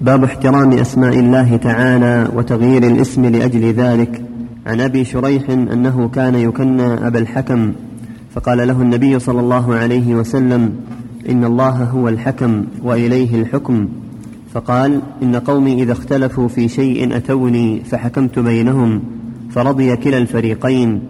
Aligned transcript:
باب 0.00 0.24
احترام 0.24 0.72
أسماء 0.72 1.18
الله 1.18 1.56
تعالى 1.56 2.28
وتغيير 2.34 2.82
الاسم 2.82 3.26
لأجل 3.26 3.72
ذلك. 3.72 4.22
عن 4.66 4.80
أبي 4.80 5.04
شريح 5.04 5.50
أنه 5.50 6.08
كان 6.08 6.34
يكنى 6.34 7.06
أبا 7.06 7.18
الحكم 7.18 7.72
فقال 8.34 8.68
له 8.68 8.82
النبي 8.82 9.18
صلى 9.18 9.40
الله 9.40 9.74
عليه 9.74 10.14
وسلم 10.14 10.72
إن 11.28 11.44
الله 11.44 11.84
هو 11.84 12.08
الحكم 12.08 12.64
وإليه 12.82 13.40
الحكم. 13.40 13.88
فقال 14.54 15.00
إن 15.22 15.36
قومي 15.36 15.82
إذا 15.82 15.92
اختلفوا 15.92 16.48
في 16.48 16.68
شيء 16.68 17.16
أتوني 17.16 17.80
فحكمت 17.84 18.38
بينهم 18.38 19.02
فرضي 19.50 19.96
كلا 19.96 20.18
الفريقين. 20.18 21.00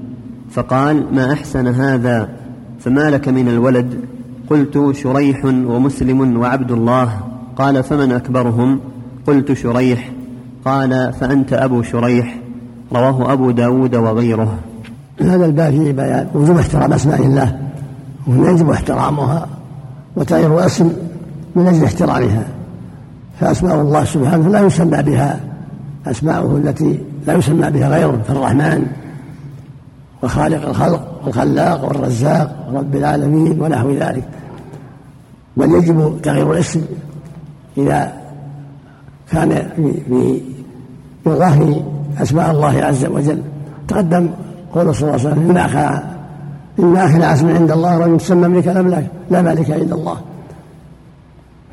فقال 0.50 1.14
ما 1.14 1.32
أحسن 1.32 1.66
هذا؟ 1.66 2.28
فما 2.80 3.10
لك 3.10 3.28
من 3.28 3.48
الولد؟ 3.48 4.00
قلت 4.50 4.96
شريح 4.96 5.44
ومسلم 5.44 6.36
وعبد 6.36 6.70
الله. 6.70 7.29
قال 7.60 7.82
فمن 7.82 8.12
أكبرهم؟ 8.12 8.80
قلت 9.26 9.52
شريح. 9.52 10.10
قال 10.64 11.12
فأنت 11.12 11.52
أبو 11.52 11.82
شريح. 11.82 12.38
رواه 12.92 13.32
أبو 13.32 13.50
داود 13.50 13.94
وغيره. 13.94 14.58
هذا 15.20 15.46
الباب 15.46 15.70
فيه 15.70 15.92
بيان. 15.92 16.28
وجوب 16.34 16.58
احترام 16.58 16.92
أسماء 16.92 17.26
الله. 17.26 17.58
وهنا 18.26 18.50
يجب 18.50 18.70
احترامها 18.70 19.46
وتغيير 20.16 20.66
اسم 20.66 20.92
من 21.56 21.66
أجل 21.66 21.84
احترامها. 21.84 22.44
فأسماء 23.40 23.80
الله 23.80 24.04
سبحانه 24.04 24.48
لا 24.48 24.60
يسمى 24.60 25.02
بها 25.02 25.40
أسماؤه 26.06 26.56
التي 26.56 26.98
لا 27.26 27.34
يسمى 27.34 27.70
بها 27.70 27.88
غيره 27.88 28.20
كالرحمن 28.28 28.86
وخالق 30.22 30.68
الخلق 30.68 31.20
والخلاق 31.24 31.84
والرزاق 31.84 32.68
ورب 32.72 32.96
العالمين 32.96 33.62
ونحو 33.62 33.90
ذلك. 33.90 34.24
بل 35.56 35.74
يجب 35.74 36.20
تغيير 36.22 36.52
الاسم 36.52 36.82
إذا 37.78 38.12
كان 39.32 39.68
في 40.08 40.40
يضاهي 41.26 41.82
أسماء 42.18 42.50
الله 42.50 42.84
عز 42.84 43.04
وجل. 43.04 43.42
تقدم 43.88 44.30
قول 44.74 44.94
صلى 44.94 45.02
الله 45.02 45.20
عليه 45.20 45.30
وسلم 45.30 45.50
إن 45.50 45.56
أخا 45.56 46.16
إن 46.78 46.96
أخي 46.96 47.24
عزم 47.24 47.56
عند 47.56 47.70
الله 47.70 47.98
رجل 47.98 48.18
تسمى 48.18 48.48
ملك 48.48 48.68
الأملاك 48.68 49.06
لا 49.30 49.42
مالك 49.42 49.70
إلا 49.70 49.94
الله. 49.94 50.16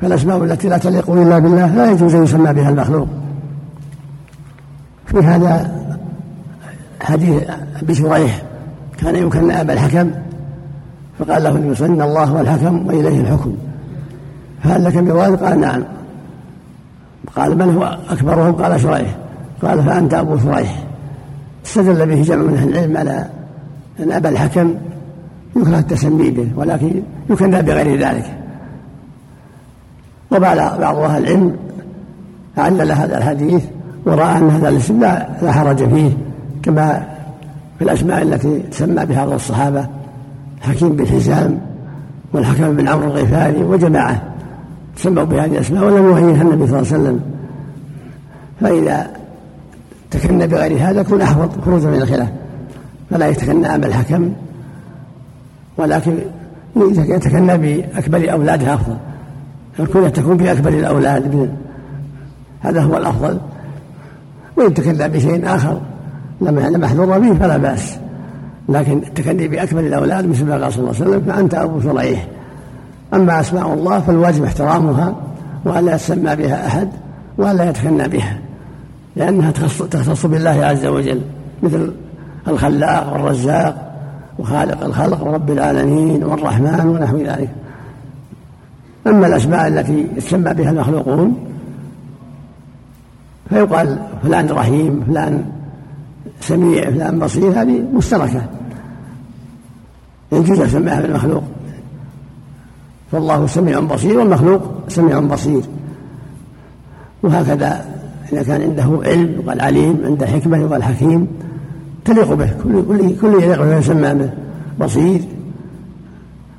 فالأسماء 0.00 0.44
التي 0.44 0.68
لا 0.68 0.78
تليق 0.78 1.10
إلا 1.10 1.38
بالله 1.38 1.66
لا 1.66 1.90
يجوز 1.90 2.14
أن 2.14 2.24
يسمى 2.24 2.52
بها 2.52 2.68
المخلوق. 2.68 3.08
في 5.06 5.18
هذا 5.18 5.78
حديث 7.00 7.42
أبي 7.82 7.94
شريح 7.94 8.42
كان 8.98 9.16
يمكن 9.16 9.50
أبا 9.50 9.72
الحكم 9.72 10.10
فقال 11.18 11.42
له 11.42 11.50
النبي 11.50 11.74
صلى 11.74 11.86
الله 11.86 12.02
عليه 12.02 12.02
وسلم 12.02 12.02
الله 12.02 12.24
هو 12.24 12.40
الحكم 12.40 12.86
وإليه 12.86 13.20
الحكم. 13.20 13.56
فهل 14.64 14.84
لك 14.84 14.96
من 14.96 15.10
والد 15.10 15.42
قال 15.42 15.60
نعم. 15.60 15.84
قال 17.36 17.58
من 17.58 17.76
هو 17.76 17.98
أكبرهم؟ 18.10 18.52
قال 18.52 18.80
شريح. 18.80 19.16
قال 19.62 19.82
فأنت 19.82 20.14
أبو 20.14 20.38
شريح. 20.38 20.84
استدل 21.66 22.06
به 22.06 22.22
جمع 22.22 22.42
من 22.42 22.54
أهل 22.54 22.68
العلم 22.68 22.96
على 22.96 23.26
أن 24.00 24.12
أبا 24.12 24.28
الحكم 24.28 24.74
يكره 25.56 25.78
التسمي 25.78 26.30
به 26.30 26.48
ولكن 26.56 27.02
يكنى 27.30 27.62
بغير 27.62 28.00
ذلك. 28.00 28.38
وبعض 30.30 30.80
بعض 30.80 30.96
أهل 30.96 31.22
العلم 31.22 31.56
علل 32.58 32.92
هذا 32.92 33.18
الحديث 33.18 33.64
ورأى 34.06 34.38
أن 34.38 34.50
هذا 34.50 34.68
الاسم 34.68 35.00
لا, 35.00 35.28
لا 35.42 35.52
حرج 35.52 35.88
فيه 35.88 36.10
كما 36.62 37.08
في 37.78 37.84
الأسماء 37.84 38.22
التي 38.22 38.58
تسمى 38.58 39.06
بها 39.06 39.24
بعض 39.24 39.32
الصحابة 39.32 39.86
حكيم 40.60 40.88
بن 40.88 41.06
حزام 41.06 41.60
والحكم 42.32 42.76
بن 42.76 42.88
عمرو 42.88 43.06
الغفاري 43.06 43.62
وجماعة. 43.62 44.22
سموا 44.98 45.24
بهذه 45.24 45.52
الأسماء 45.52 45.84
ولم 45.84 46.10
يهيئها 46.10 46.42
النبي 46.42 46.66
صلى 46.66 46.78
الله 46.78 46.92
عليه 46.92 47.02
وسلم. 47.02 47.20
فإذا 48.60 49.10
تكنى 50.10 50.46
بغير 50.46 50.76
هذا 50.80 51.00
يكون 51.00 51.20
أحوط 51.20 51.50
خروجا 51.64 51.88
من 51.88 52.02
الخلاف. 52.02 52.28
فلا 53.10 53.28
يتكنى 53.28 53.74
أبا 53.74 53.86
الحكم 53.86 54.32
ولكن 55.76 56.18
يتكنى 56.96 57.56
بأكبر 57.56 58.32
أولاده 58.32 58.74
أفضل 58.74 58.96
الكنية 59.80 60.08
تكون 60.08 60.36
بأكبر 60.36 60.70
الأولاد 60.70 61.48
هذا 62.60 62.80
هو 62.80 62.96
الأفضل. 62.96 63.38
وإن 64.56 64.74
تكنى 64.74 65.08
بشيء 65.08 65.54
آخر 65.54 65.80
لم 66.40 66.80
محذور 66.80 67.18
به 67.18 67.34
فلا 67.34 67.56
بأس. 67.56 67.98
لكن 68.68 68.98
التكني 68.98 69.48
بأكبر 69.48 69.80
الأولاد 69.80 70.26
مثل 70.26 70.44
ما 70.44 70.52
قال 70.52 70.72
صلى 70.72 70.80
الله 70.80 70.94
عليه 71.00 71.10
وسلم 71.10 71.20
فأنت 71.32 71.54
أبو 71.54 71.80
شريح. 71.80 72.26
أما 73.14 73.40
أسماء 73.40 73.74
الله 73.74 74.00
فالواجب 74.00 74.44
احترامها 74.44 75.14
وألا 75.64 75.94
يتسمى 75.94 76.36
بها 76.36 76.66
أحد 76.66 76.88
وألا 77.38 77.70
يتكنى 77.70 78.08
بها 78.08 78.38
لأنها 79.16 79.50
تختص 79.50 80.26
بالله 80.26 80.50
عز 80.64 80.86
وجل 80.86 81.20
مثل 81.62 81.92
الخلاق 82.48 83.12
والرزاق 83.12 83.94
وخالق 84.38 84.84
الخلق 84.84 85.22
ورب 85.26 85.50
العالمين 85.50 86.24
والرحمن 86.24 86.86
ونحو 86.86 87.16
ذلك. 87.16 87.50
أما 89.06 89.26
الأسماء 89.26 89.68
التي 89.68 90.06
يتسمى 90.16 90.54
بها 90.54 90.70
المخلوقون 90.70 91.36
فيقال 93.48 93.98
فلان 94.22 94.48
رحيم 94.48 95.04
فلان 95.08 95.44
سميع 96.40 96.90
فلان 96.90 97.18
بصير 97.18 97.62
هذه 97.62 97.82
مشتركة 97.94 98.42
يجوز 100.32 100.60
يسميها 100.60 101.00
بالمخلوق. 101.00 101.44
فالله 103.12 103.46
سميع 103.46 103.80
بصير 103.80 104.18
والمخلوق 104.18 104.62
سميع 104.88 105.20
بصير. 105.20 105.62
وهكذا 107.22 107.84
إذا 108.32 108.42
كان 108.42 108.62
عنده 108.62 109.00
علم 109.04 109.40
يقال 109.40 109.60
عليم 109.60 110.00
عنده 110.04 110.26
حكمة 110.26 110.56
يقال 110.56 110.82
حكيم 110.82 111.26
تليق 112.04 112.32
به. 112.32 112.50
كل 112.64 112.82
كل 112.88 113.16
كل 113.20 113.42
يليق 113.42 113.62
به 113.62 113.76
يسمى 113.76 114.14
به. 114.14 114.30
بصير 114.80 115.20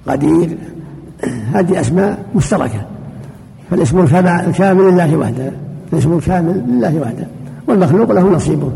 قدير 0.08 0.58
هذه 1.54 1.80
أسماء 1.80 2.26
مشتركة. 2.36 2.81
فالاسم 3.72 4.00
الكامل 4.00 4.94
لله 4.94 5.18
وحده. 5.18 5.52
الاسم 5.94 6.14
الكامل 6.14 6.64
لله 6.70 7.02
وحده. 7.02 7.28
والمخلوق 7.68 8.12
له 8.12 8.30
نصيبه. 8.30 8.72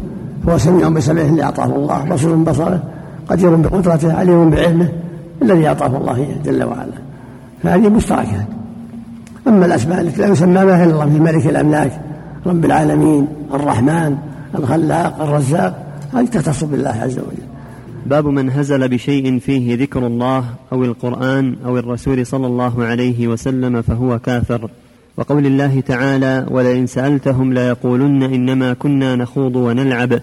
فهو 0.47 0.57
سميع 0.57 0.89
بسمعه 0.89 1.25
اللي 1.25 1.43
أعطاه 1.43 1.65
الله 1.65 2.03
بصير 2.03 2.35
بصره 2.35 2.83
قدير 3.29 3.55
بقدرته 3.55 4.13
عليم 4.13 4.49
بعلمه 4.49 4.89
الذي 5.41 5.67
أعطاه 5.67 5.97
الله 5.97 6.27
جل 6.45 6.63
وعلا. 6.63 7.02
فهذه 7.63 7.89
مشتركة. 7.89 8.45
أما 9.47 9.65
الأسماء 9.65 10.01
التي 10.01 10.21
لا 10.21 10.27
يسمى 10.27 10.65
بها 10.65 10.83
إلا 10.83 10.93
الله 10.93 11.05
مثل 11.05 11.19
ملك 11.19 11.47
الأملاك 11.47 12.01
رب 12.45 12.65
العالمين 12.65 13.27
الرحمن 13.53 14.17
الخلاق 14.55 15.21
الرزاق 15.21 15.85
هذه 16.13 16.25
تختص 16.25 16.63
بالله 16.63 16.89
عز 16.89 17.19
وجل. 17.19 17.47
باب 18.05 18.27
من 18.27 18.49
هزل 18.49 18.87
بشيء 18.89 19.39
فيه 19.39 19.77
ذكر 19.77 20.07
الله 20.07 20.45
أو 20.71 20.83
القرآن 20.83 21.55
أو 21.65 21.77
الرسول 21.77 22.25
صلى 22.25 22.47
الله 22.47 22.83
عليه 22.83 23.27
وسلم 23.27 23.81
فهو 23.81 24.19
كافر. 24.19 24.69
وقول 25.17 25.45
الله 25.45 25.79
تعالى 25.79 26.45
ولئن 26.51 26.87
سألتهم 26.87 27.53
ليقولن 27.53 28.23
إنما 28.23 28.73
كنا 28.73 29.15
نخوض 29.15 29.55
ونلعب 29.55 30.19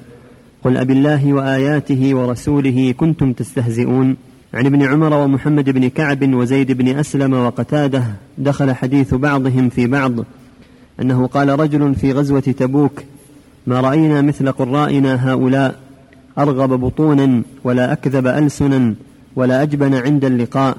قل 0.64 0.76
أب 0.76 0.90
الله 0.90 1.32
وآياته 1.32 2.14
ورسوله 2.14 2.94
كنتم 2.96 3.32
تستهزئون. 3.32 4.16
عن 4.54 4.66
ابن 4.66 4.82
عمر 4.82 5.14
ومحمد 5.14 5.70
بن 5.70 5.88
كعب 5.88 6.34
وزيد 6.34 6.72
بن 6.72 6.88
أسلم 6.98 7.32
وقتاده 7.32 8.04
دخل 8.38 8.72
حديث 8.72 9.14
بعضهم 9.14 9.68
في 9.68 9.86
بعض 9.86 10.12
أنه 11.00 11.26
قال 11.26 11.60
رجل 11.60 11.94
في 11.94 12.12
غزوة 12.12 12.40
تبوك 12.40 13.02
ما 13.66 13.80
رأينا 13.80 14.22
مثل 14.22 14.52
قرائنا 14.52 15.32
هؤلاء 15.32 15.74
أرغب 16.38 16.80
بطونا 16.80 17.42
ولا 17.64 17.92
أكذب 17.92 18.26
ألسنا 18.26 18.94
ولا 19.36 19.62
أجبن 19.62 19.94
عند 19.94 20.24
اللقاء. 20.24 20.76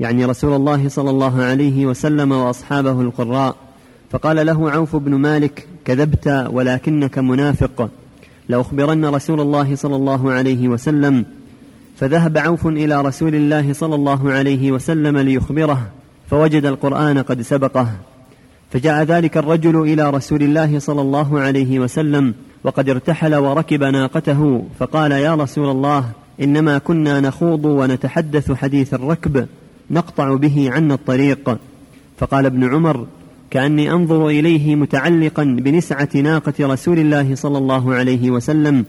يعني 0.00 0.24
رسول 0.24 0.56
الله 0.56 0.88
صلى 0.88 1.10
الله 1.10 1.42
عليه 1.42 1.86
وسلم 1.86 2.32
وأصحابه 2.32 3.00
القراء. 3.00 3.56
فقال 4.10 4.46
له 4.46 4.70
عوف 4.70 4.96
بن 4.96 5.14
مالك 5.14 5.66
كذبت 5.84 6.46
ولكنك 6.50 7.18
منافق. 7.18 7.90
لأخبرن 8.48 9.04
رسول 9.04 9.40
الله 9.40 9.74
صلى 9.74 9.96
الله 9.96 10.32
عليه 10.32 10.68
وسلم 10.68 11.24
فذهب 11.96 12.38
عوف 12.38 12.66
إلى 12.66 13.02
رسول 13.02 13.34
الله 13.34 13.72
صلى 13.72 13.94
الله 13.94 14.32
عليه 14.32 14.72
وسلم 14.72 15.18
ليخبره 15.18 15.86
فوجد 16.30 16.66
القرآن 16.66 17.18
قد 17.18 17.42
سبقه. 17.42 17.88
فجاء 18.72 19.02
ذلك 19.02 19.36
الرجل 19.36 19.82
إلى 19.82 20.10
رسول 20.10 20.42
الله 20.42 20.78
صلى 20.78 21.00
الله 21.00 21.40
عليه 21.40 21.78
وسلم 21.78 22.34
وقد 22.64 22.88
ارتحل 22.88 23.34
وركب 23.34 23.82
ناقته 23.84 24.66
فقال 24.78 25.12
يا 25.12 25.34
رسول 25.34 25.70
الله 25.70 26.10
إنما 26.40 26.78
كنا 26.78 27.20
نخوض 27.20 27.64
ونتحدث 27.64 28.52
حديث 28.52 28.94
الركب 28.94 29.46
نقطع 29.90 30.34
به 30.34 30.70
عنا 30.72 30.94
الطريق. 30.94 31.58
فقال 32.18 32.46
ابن 32.46 32.74
عمر 32.74 33.06
كأني 33.50 33.90
أنظر 33.90 34.28
إليه 34.28 34.76
متعلقا 34.76 35.44
بنسعة 35.44 36.08
ناقة 36.14 36.54
رسول 36.60 36.98
الله 36.98 37.34
صلى 37.34 37.58
الله 37.58 37.94
عليه 37.94 38.30
وسلم 38.30 38.84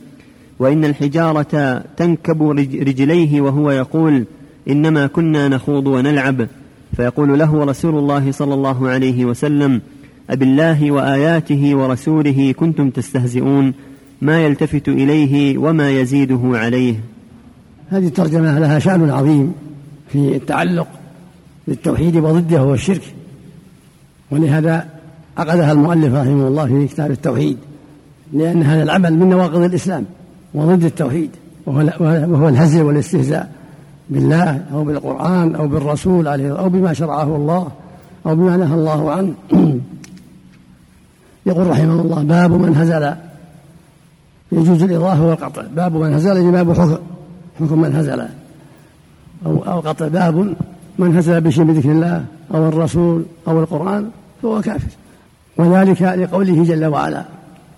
وإن 0.60 0.86
الحجارة 0.86 1.84
تنكب 1.98 2.44
رجليه 2.90 3.42
وهو 3.42 3.72
يقول 3.72 4.26
إنما 4.70 5.08
كنا 5.08 5.48
نخوض 5.48 5.88
ونلعب. 5.88 6.48
فيقول 6.96 7.40
له 7.40 7.64
رسول 7.66 7.98
الله 7.98 8.32
صلى 8.32 8.54
الله 8.54 8.90
عليه 8.90 9.26
وسلم 9.26 9.82
أبالله 10.30 10.92
وآياته 10.92 11.76
ورسوله 11.76 12.52
كنتم 12.52 12.90
تستهزئون 12.90 13.74
ما 14.22 14.46
يلتفت 14.46 14.88
إليه 14.90 15.58
وما 15.58 15.92
يزيده 15.92 16.42
عليه. 16.44 16.96
هذه 17.90 18.08
الترجمة 18.08 18.60
لها 18.60 18.80
شأن 18.80 19.10
عظيم 19.10 19.54
في 20.10 20.36
التعلق 20.36 20.88
بالتوحيد 21.68 22.16
وضده 22.16 22.60
هو 22.60 22.74
الشرك 22.74 23.02
ولهذا 24.32 24.88
عقدها 25.38 25.72
المؤلف 25.72 26.14
رحمه 26.14 26.48
الله 26.48 26.66
في 26.66 26.88
كتاب 26.88 27.12
التوحيد 27.12 27.58
لأن 28.34 28.64
هذا 28.64 28.84
العمل 28.84 29.14
من 29.14 29.30
نواقض 29.30 29.62
الإسلام. 29.62 30.06
وضد 30.58 30.84
التوحيد 30.84 31.30
وهو 31.66 32.50
الهزل 32.50 32.82
والاستهزاء 32.82 33.52
بالله 34.10 34.66
أو 34.74 34.84
بالقرآن 34.84 35.56
أو 35.56 35.68
بالرسول 35.68 36.28
عليه 36.28 36.60
أو 36.60 36.70
بما 36.70 36.94
شرعه 36.94 37.36
الله 37.36 37.68
أو 38.26 38.36
بما 38.36 38.58
نهى 38.58 38.74
الله 38.74 39.12
عنه. 39.12 39.34
يقول 41.46 41.68
رحمه 41.68 42.02
الله 42.02 42.24
باب 42.24 42.52
من 42.52 42.76
هزل. 42.76 43.14
يجوز 44.52 44.84
الإضافة 44.84 45.26
والقطع. 45.26 45.64
باب 45.76 45.96
من 45.96 46.14
هزل 46.14 46.36
يعني 46.36 46.52
باب 46.52 46.74
حكم 46.74 46.98
حكم 47.60 47.82
من 47.82 47.96
هزل. 47.96 48.20
أو 49.46 49.64
أو 49.68 49.80
قطع. 49.80 50.08
باب 50.08 50.56
من 51.00 51.18
هزل 51.18 51.42
بشيء 51.42 51.64
من 51.64 51.74
ذكر 51.74 51.92
الله 51.92 52.26
أو 52.54 52.68
الرسول 52.68 53.26
أو 53.48 53.60
القرآن 53.60 54.10
فهو 54.42 54.62
كافر. 54.62 54.92
وذلك 55.58 56.02
لقوله 56.02 56.64
جل 56.64 56.86
وعلا 56.86 57.37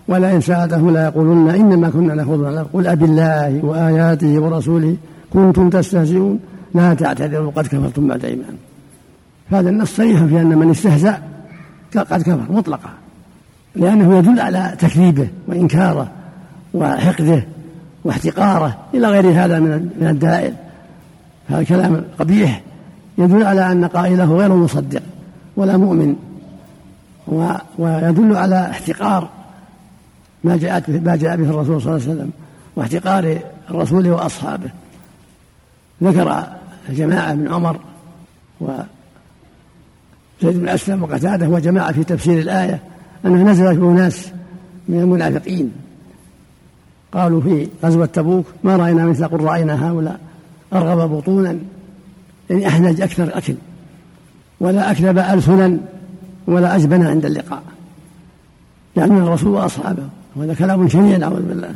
ولئن 0.09 0.41
سألتهم 0.41 0.89
لا 0.93 1.03
يقولن 1.03 1.49
إنما 1.49 1.89
كنا 1.89 2.13
نخوض 2.13 2.39
ونلعب 2.39 2.67
قل 2.73 2.87
أبي 2.87 3.05
الله 3.05 3.65
وآياته 3.65 4.39
ورسوله 4.39 4.95
كنتم 5.33 5.69
تستهزئون. 5.69 6.39
لا 6.73 6.93
تعتذروا 6.93 7.51
قد 7.51 7.67
كفرتم 7.67 8.07
بعد 8.07 8.25
إيمان. 8.25 8.55
هذا 9.51 9.69
النص 9.69 9.95
صريح 9.95 10.23
في 10.23 10.41
أن 10.41 10.57
من 10.57 10.69
استهزأ 10.69 11.21
قد 11.95 12.21
كفر 12.21 12.45
مطلقا 12.49 12.89
لأنه 13.75 14.17
يدل 14.17 14.39
على 14.39 14.75
تكذيبه 14.79 15.27
وإنكاره 15.47 16.07
وحقده 16.73 17.43
واحتقاره 18.03 18.77
إلى 18.93 19.07
غير 19.07 19.45
هذا 19.45 19.59
من 19.59 20.07
الدلائل. 20.09 20.53
هذا 21.49 21.61
الكلام 21.61 22.03
قبيح 22.19 22.61
يدل 23.17 23.43
على 23.43 23.71
أن 23.71 23.85
قائله 23.85 24.25
غير 24.25 24.55
مصدق 24.55 25.01
ولا 25.57 25.77
مؤمن 25.77 26.15
ويدل 27.77 28.35
على 28.35 28.69
احتقار 28.69 29.29
ما 30.43 30.57
جاءت 30.57 30.89
ما 30.89 31.15
جاء 31.15 31.37
به 31.37 31.49
الرسول 31.49 31.81
صلى 31.81 31.95
الله 31.95 32.03
عليه 32.03 32.13
وسلم 32.13 32.31
واحتقار 32.75 33.39
الرسول 33.69 34.07
وأصحابه. 34.07 34.69
ذكر 36.03 36.43
جماعة 36.89 37.33
من 37.33 37.47
عمر 37.47 37.79
وزيد 38.61 38.83
بن 40.41 40.69
أسلم 40.69 41.03
وقتادة 41.03 41.47
وجماعه 41.47 41.91
في 41.91 42.03
تفسير 42.03 42.39
الآية 42.39 42.79
انها 43.25 43.43
نزلت 43.43 43.77
بأناس 43.77 44.31
من 44.87 44.99
المنافقين. 44.99 45.71
قالوا 47.13 47.41
في 47.41 47.67
غزوة 47.83 48.05
تبوك 48.05 48.45
ما 48.63 48.75
رأينا 48.75 49.05
مثل 49.05 49.27
قل 49.27 49.41
رأينا 49.41 49.89
هؤلاء 49.89 50.19
أرغب 50.73 51.09
بطونا. 51.09 51.57
يعني 52.49 52.67
أحنج 52.67 53.01
أكثر 53.01 53.37
أكل. 53.37 53.55
ولا 54.59 54.91
أكذب 54.91 55.17
ألسنا 55.17 55.77
ولا 56.47 56.75
أجبن 56.75 57.07
عند 57.07 57.25
اللقاء. 57.25 57.63
يعني 58.97 59.17
الرسول 59.17 59.49
وأصحابه 59.49 60.03
وهذا 60.35 60.53
كلام 60.53 60.89
شنيع 60.89 61.17
نعوذ 61.17 61.41
بالله. 61.41 61.75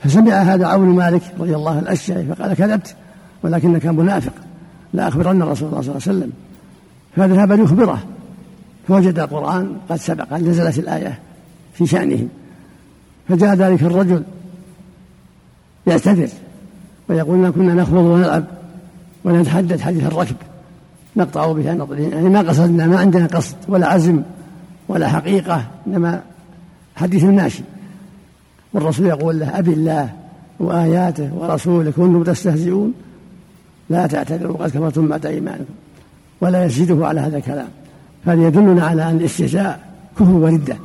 فسمع 0.00 0.32
هذا 0.32 0.66
عون 0.66 0.88
مالك 0.88 1.22
رضي 1.40 1.56
الله 1.56 1.78
الأشعري 1.78 2.24
فقال 2.24 2.54
كذبت 2.54 2.94
ولكنك 3.42 3.86
منافق 3.86 4.32
لا 4.92 5.08
أخبرن 5.08 5.42
الرسول 5.42 5.70
صلى 5.70 5.80
الله 5.80 5.84
عليه 5.84 5.96
وسلم. 5.96 6.32
فذهب 7.16 7.52
ليخبره. 7.52 8.02
فوجد 8.88 9.18
القرآن 9.18 9.76
قد 9.88 9.96
سبق 9.96 10.32
أن 10.32 10.48
نزلت 10.48 10.78
الآية 10.78 11.18
في 11.74 11.86
شأنهم. 11.86 12.28
فجاء 13.28 13.54
ذلك 13.54 13.82
الرجل 13.82 14.22
يعتذر 15.86 16.28
ويقول 17.08 17.50
كنا 17.50 17.74
نخوض 17.74 18.04
ونلعب 18.04 18.44
ونتحدث 19.24 19.80
حديث 19.80 20.04
الركب. 20.04 20.36
نقطع 21.16 21.52
بها 21.52 21.74
نظرين 21.74 22.12
يعني 22.12 22.28
ما 22.28 22.40
قصدنا 22.40 22.86
ما 22.86 22.98
عندنا 22.98 23.26
قصد 23.26 23.56
ولا 23.68 23.86
عزم 23.88 24.22
ولا 24.88 25.08
حقيقة 25.08 25.66
إنما 25.86 26.22
حديث 26.96 27.24
ماشي 27.24 27.62
والرسول 28.72 29.06
يقول 29.06 29.40
له 29.40 29.58
أبي 29.58 29.72
الله 29.72 30.12
وآياته 30.60 31.34
ورسوله 31.34 31.90
كنتم 31.90 32.22
تستهزئون؟ 32.22 32.94
لا 33.90 34.06
تعتذروا 34.06 34.56
قد 34.56 34.70
كفرتم 34.70 35.08
بعد 35.08 35.26
إيمانكم. 35.26 35.74
ولا 36.40 36.64
يزيده 36.64 37.06
على 37.06 37.20
هذا 37.20 37.36
الكلام. 37.36 37.68
هذا 38.26 38.46
يدلنا 38.46 38.86
على 38.86 39.10
أن 39.10 39.16
الاستهزاء 39.16 39.80
كفر 40.18 40.30
وردة. 40.30 40.76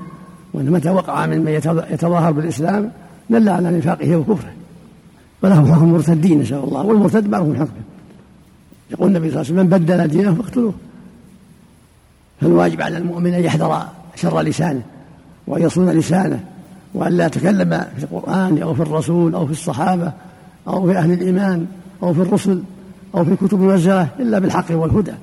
وأن 0.54 0.72
متى 0.72 0.90
وقع 0.90 1.26
من 1.26 1.42
من 1.42 1.52
يتظاهر 1.92 2.32
بالإسلام 2.32 2.92
دل 3.30 3.50
على 3.50 3.78
نفاقه 3.78 4.16
وكفره. 4.16 4.54
وله 5.44 5.74
حكم 5.74 5.84
المرتدين 5.84 6.40
نسأل 6.40 6.64
الله. 6.64 6.82
والمرتد 6.82 7.30
معروف 7.30 7.56
حكمه. 7.56 7.84
يقول 8.92 9.08
النبي 9.08 9.32
صلى 9.32 9.42
الله 9.42 9.52
عليه 9.52 9.62
وسلم 9.62 9.80
من 9.80 9.86
بدل 9.86 10.08
دينه 10.08 10.36
فاقتلوه. 10.36 10.74
فالواجب 12.42 12.82
على 12.82 12.98
المؤمن 12.98 13.34
أن 13.34 13.44
يحذر 13.44 13.88
شر 14.16 14.42
لسانه. 14.42 14.82
وأن 15.48 15.62
يصون 15.62 15.90
لسانه 15.90 16.44
وأن 16.94 17.18
لا 17.18 17.26
يتكلم 17.26 17.86
في 17.98 18.04
القرآن 18.04 18.62
أو 18.62 18.74
في 18.74 18.82
الرسول 18.82 19.36
أو 19.36 19.46
في 19.46 19.52
الصحابة 19.52 20.12
أو 20.68 20.88
في 20.88 20.98
أهل 20.98 21.12
الإيمان 21.12 21.66
أو 22.04 22.14
في 22.14 22.22
الرسل 22.22 22.64
أو 23.16 23.26
في 23.26 23.32
الكتب 23.32 23.62
المنزلة 23.62 24.08
إلا 24.20 24.40
بالحق 24.40 24.66
والهدى 24.72 25.14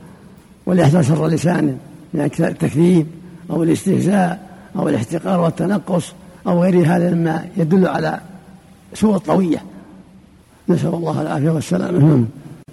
وليحذر 0.66 1.02
شر 1.02 1.26
لسانه 1.26 1.76
من 2.14 2.20
التكذيب 2.20 3.06
أو 3.50 3.62
الاستهزاء 3.62 4.48
أو 4.76 4.88
الاحتقار 4.88 5.40
والتنقص 5.40 6.12
أو 6.46 6.62
غير 6.62 6.86
هذا 6.86 7.14
مما 7.14 7.44
يدل 7.56 7.86
على 7.86 8.20
سوء 8.94 9.16
الطوية. 9.16 9.62
نسأل 10.68 10.94
الله 10.94 11.22
العافية 11.22 11.50
والسلامة. 11.50 12.24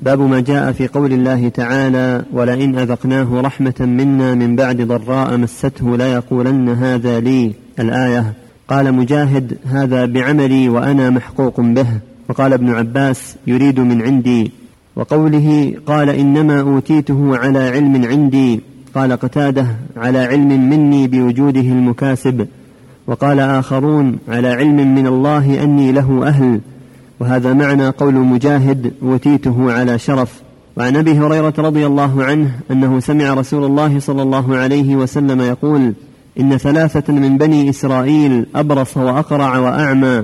باب 0.01 0.21
ما 0.21 0.39
جاء 0.39 0.71
في 0.71 0.87
قول 0.87 1.13
الله 1.13 1.49
تعالى 1.49 2.23
ولئن 2.33 2.79
أذقناه 2.79 3.41
رحمة 3.41 3.73
منا 3.79 4.33
من 4.33 4.55
بعد 4.55 4.81
ضراء 4.81 5.37
مسته 5.37 5.97
ليقولن 5.97 6.69
هذا 6.69 7.19
لي. 7.19 7.53
الآية 7.79 8.33
قال 8.67 8.93
مجاهد 8.93 9.57
هذا 9.65 10.05
بعملي 10.05 10.69
وأنا 10.69 11.09
محقوق 11.09 11.61
به. 11.61 11.87
وقال 12.29 12.53
ابن 12.53 12.69
عباس 12.69 13.35
يريد 13.47 13.79
من 13.79 14.01
عندي. 14.01 14.51
وقوله 14.95 15.73
قال 15.85 16.09
إنما 16.09 16.61
أوتيته 16.61 17.37
على 17.37 17.59
علم 17.59 18.05
عندي. 18.05 18.61
قال 18.95 19.13
قتاده 19.13 19.67
على 19.97 20.19
علم 20.19 20.69
مني 20.69 21.07
بوجوده 21.07 21.61
المكاسب. 21.61 22.47
وقال 23.07 23.39
آخرون 23.39 24.17
على 24.29 24.47
علم 24.47 24.95
من 24.95 25.07
الله 25.07 25.63
أني 25.63 25.91
له 25.91 26.27
أهل. 26.27 26.59
وهذا 27.19 27.53
معنى 27.53 27.89
قول 27.89 28.13
مجاهد 28.13 28.93
أوتيته 29.03 29.71
على 29.71 29.99
شرف. 29.99 30.41
وعن 30.77 30.95
أبي 30.95 31.11
هريرة 31.11 31.53
رضي 31.57 31.85
الله 31.85 32.23
عنه 32.23 32.51
أنه 32.71 32.99
سمع 32.99 33.33
رسول 33.33 33.63
الله 33.63 33.99
صلى 33.99 34.21
الله 34.21 34.55
عليه 34.55 34.95
وسلم 34.95 35.41
يقول 35.41 35.93
إن 36.39 36.57
ثلاثة 36.57 37.13
من 37.13 37.37
بني 37.37 37.69
إسرائيل 37.69 38.45
أبرص 38.55 38.97
وأقرع 38.97 39.57
وأعمى 39.57 40.23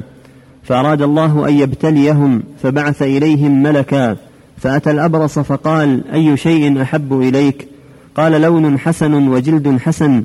فأراد 0.63 1.01
الله 1.01 1.47
أن 1.47 1.53
يبتليهم 1.53 2.43
فبعث 2.63 3.01
إليهم 3.01 3.63
ملكا 3.63 4.17
فأتى 4.57 4.91
الأبرص 4.91 5.39
فقال 5.39 6.11
أي 6.13 6.37
شيء 6.37 6.81
أحب 6.81 7.13
إليك؟ 7.21 7.67
قال 8.15 8.41
لون 8.41 8.79
حسن 8.79 9.27
وجلد 9.27 9.77
حسن 9.79 10.23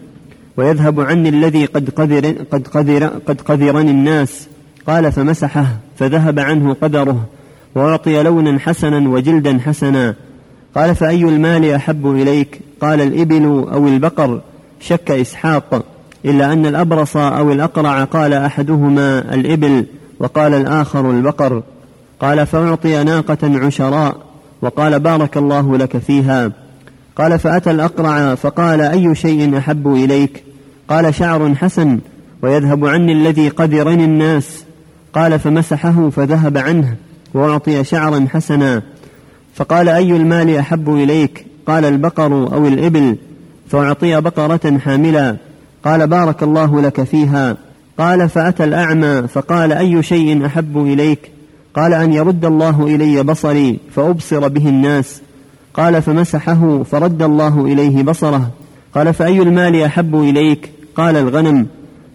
ويذهب 0.56 1.00
عني 1.00 1.28
الذي 1.28 1.64
قد 1.64 1.90
قذر 1.90 2.34
قد 2.52 2.68
قذر 2.68 3.06
قد 3.06 3.40
قذرني 3.40 3.90
الناس. 3.90 4.48
قال 4.86 5.12
فمسحه 5.12 5.66
فذهب 5.96 6.38
عنه 6.38 6.76
قدره 6.82 7.24
وأعطي 7.74 8.22
لونا 8.22 8.58
حسنا 8.58 9.08
وجلدا 9.08 9.58
حسنا. 9.66 10.14
قال 10.74 10.94
فأي 10.94 11.22
المال 11.22 11.70
أحب 11.70 12.06
إليك؟ 12.06 12.60
قال 12.80 13.00
الإبل 13.00 13.44
أو 13.72 13.88
البقر. 13.88 14.40
شك 14.80 15.10
إسحاق 15.10 15.84
إلا 16.24 16.52
أن 16.52 16.66
الأبرص 16.66 17.16
أو 17.16 17.52
الأقرع 17.52 18.04
قال 18.04 18.32
أحدهما 18.32 19.34
الإبل 19.34 19.86
وقال 20.20 20.54
الآخر 20.54 21.10
البقر. 21.10 21.62
قال 22.20 22.46
فأعطي 22.46 23.04
ناقة 23.04 23.38
عشراء 23.42 24.16
وقال 24.62 25.00
بارك 25.00 25.36
الله 25.36 25.78
لك 25.78 25.98
فيها. 25.98 26.50
قال 27.16 27.38
فأتى 27.38 27.70
الأقرع 27.70 28.34
فقال 28.34 28.80
أي 28.80 29.14
شيء 29.14 29.58
أحب 29.58 29.94
إليك؟ 29.94 30.44
قال 30.88 31.14
شعر 31.14 31.54
حسن 31.54 31.98
ويذهب 32.42 32.86
عني 32.86 33.12
الذي 33.12 33.48
قدرني 33.48 34.04
الناس. 34.04 34.65
قال 35.16 35.38
فمسحه 35.38 36.10
فذهب 36.10 36.58
عنه 36.58 36.96
وأعطي 37.34 37.84
شعرا 37.84 38.26
حسنا. 38.32 38.82
فقال 39.54 39.88
أي 39.88 40.16
المال 40.16 40.56
أحب 40.56 40.94
إليك؟ 40.94 41.46
قال 41.66 41.84
البقر 41.84 42.32
أو 42.54 42.66
الإبل. 42.66 43.16
فأعطي 43.68 44.20
بقرة 44.20 44.78
حاملا. 44.78 45.36
قال 45.84 46.06
بارك 46.06 46.42
الله 46.42 46.80
لك 46.80 47.02
فيها. 47.02 47.56
قال 47.98 48.28
فأتى 48.28 48.64
الأعمى 48.64 49.28
فقال 49.28 49.72
أي 49.72 50.02
شيء 50.02 50.46
أحب 50.46 50.78
إليك؟ 50.78 51.30
قال 51.74 51.94
أن 51.94 52.12
يرد 52.12 52.44
الله 52.44 52.86
إلي 52.86 53.22
بصري 53.22 53.78
فأبصر 53.94 54.48
به 54.48 54.68
الناس. 54.68 55.20
قال 55.74 56.02
فمسحه 56.02 56.82
فرد 56.82 57.22
الله 57.22 57.64
إليه 57.64 58.02
بصره. 58.02 58.50
قال 58.94 59.14
فأي 59.14 59.42
المال 59.42 59.82
أحب 59.82 60.14
إليك؟ 60.14 60.70
قال 60.96 61.16
الغنم. 61.16 61.66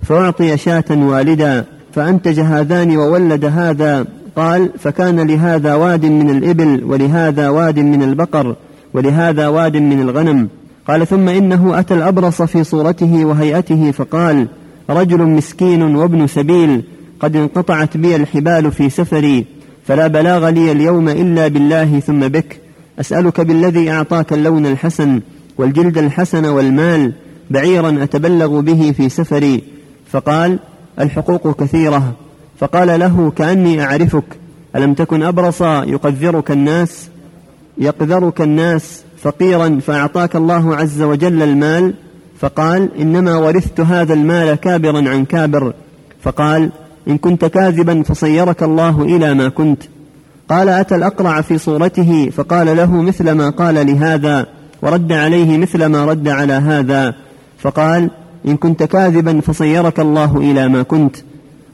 فأعطي 0.04 0.58
شاة 0.58 0.86
والدا. 0.90 1.66
فأنتج 1.94 2.40
هذان 2.40 2.98
وولد 2.98 3.46
هذا 3.46 4.06
قال 4.36 4.70
فكان 4.80 5.20
لهذا 5.20 5.76
واد 5.76 6.06
من 6.06 6.30
الإبل 6.30 6.84
ولهذا 6.84 7.50
واد 7.50 7.80
من 7.80 8.04
البقر 8.04 8.56
ولهذا 8.94 9.48
واد 9.48 9.78
من 9.78 10.02
الغنم. 10.02 10.48
قال 10.88 11.08
ثم 11.08 11.30
إنه 11.30 11.80
أتى 11.80 11.94
الأبرص 11.94 12.42
في 12.42 12.64
صورته 12.64 13.26
وهيئته 13.26 13.92
فقال 13.92 14.48
رجل 14.90 15.22
مسكين 15.22 15.96
وابن 15.96 16.28
سبيل 16.28 16.84
قد 17.20 17.36
انقطعت 17.36 17.98
بي 17.98 18.16
الحبال 18.16 18.72
في 18.72 18.90
سفري 18.90 19.46
فلا 19.88 20.08
بلاغ 20.08 20.50
لي 20.50 20.72
اليوم 20.72 21.10
إلا 21.10 21.48
بالله 21.48 22.00
ثم 22.00 22.20
بك. 22.20 22.60
أسألك 23.00 23.42
بالذي 23.42 23.92
أعطاك 23.92 24.34
اللون 24.34 24.66
الحسن 24.66 25.22
والجلد 25.58 25.98
الحسن 25.98 26.46
والمال 26.46 27.12
بعيرا 27.50 28.04
أتبلغ 28.04 28.60
به 28.60 28.94
في 28.98 29.10
سفري. 29.10 29.64
فقال 30.12 30.60
الحقوق 31.02 31.64
كثيرة. 31.64 32.14
فقال 32.60 33.00
له 33.00 33.32
كأني 33.32 33.84
أعرفك 33.84 34.24
ألم 34.76 34.94
تكن 34.94 35.24
أبرص 35.24 35.62
يقذرك 35.62 36.52
الناس 36.52 37.10
يقذرك 37.78 38.42
الناس 38.42 39.04
فقيرا 39.22 39.80
فأعطاك 39.80 40.36
الله 40.36 40.76
عز 40.76 41.02
وجل 41.02 41.44
المال؟ 41.44 41.94
فقال 42.40 42.90
إنما 43.00 43.38
ورثت 43.38 43.80
هذا 43.80 44.14
المال 44.14 44.56
كابرا 44.56 45.10
عن 45.10 45.26
كابر. 45.26 45.74
فقال 46.22 46.72
إن 47.08 47.18
كنت 47.18 47.46
كاذبا 47.46 48.04
فصيرك 48.04 48.64
الله 48.64 49.02
إلى 49.02 49.34
ما 49.34 49.50
كنت. 49.50 49.84
قال 50.50 50.70
أتى 50.70 50.96
الأقرع 50.96 51.42
في 51.42 51.58
صورته؟ 51.58 52.30
فقال 52.36 52.78
له 52.78 53.02
مثل 53.02 53.32
ما 53.32 53.50
قال 53.50 53.88
لهذا 53.88 54.48
ورد 54.82 55.12
عليه 55.12 55.58
مثل 55.58 55.86
ما 55.86 56.06
رد 56.06 56.28
على 56.28 56.54
هذا. 56.54 57.16
فقال 57.60 58.10
إن 58.48 58.58
كنت 58.58 58.84
كاذبا 58.84 59.42
فصيرك 59.42 60.00
الله 60.00 60.38
إلى 60.38 60.68
ما 60.68 60.84
كنت. 60.84 61.16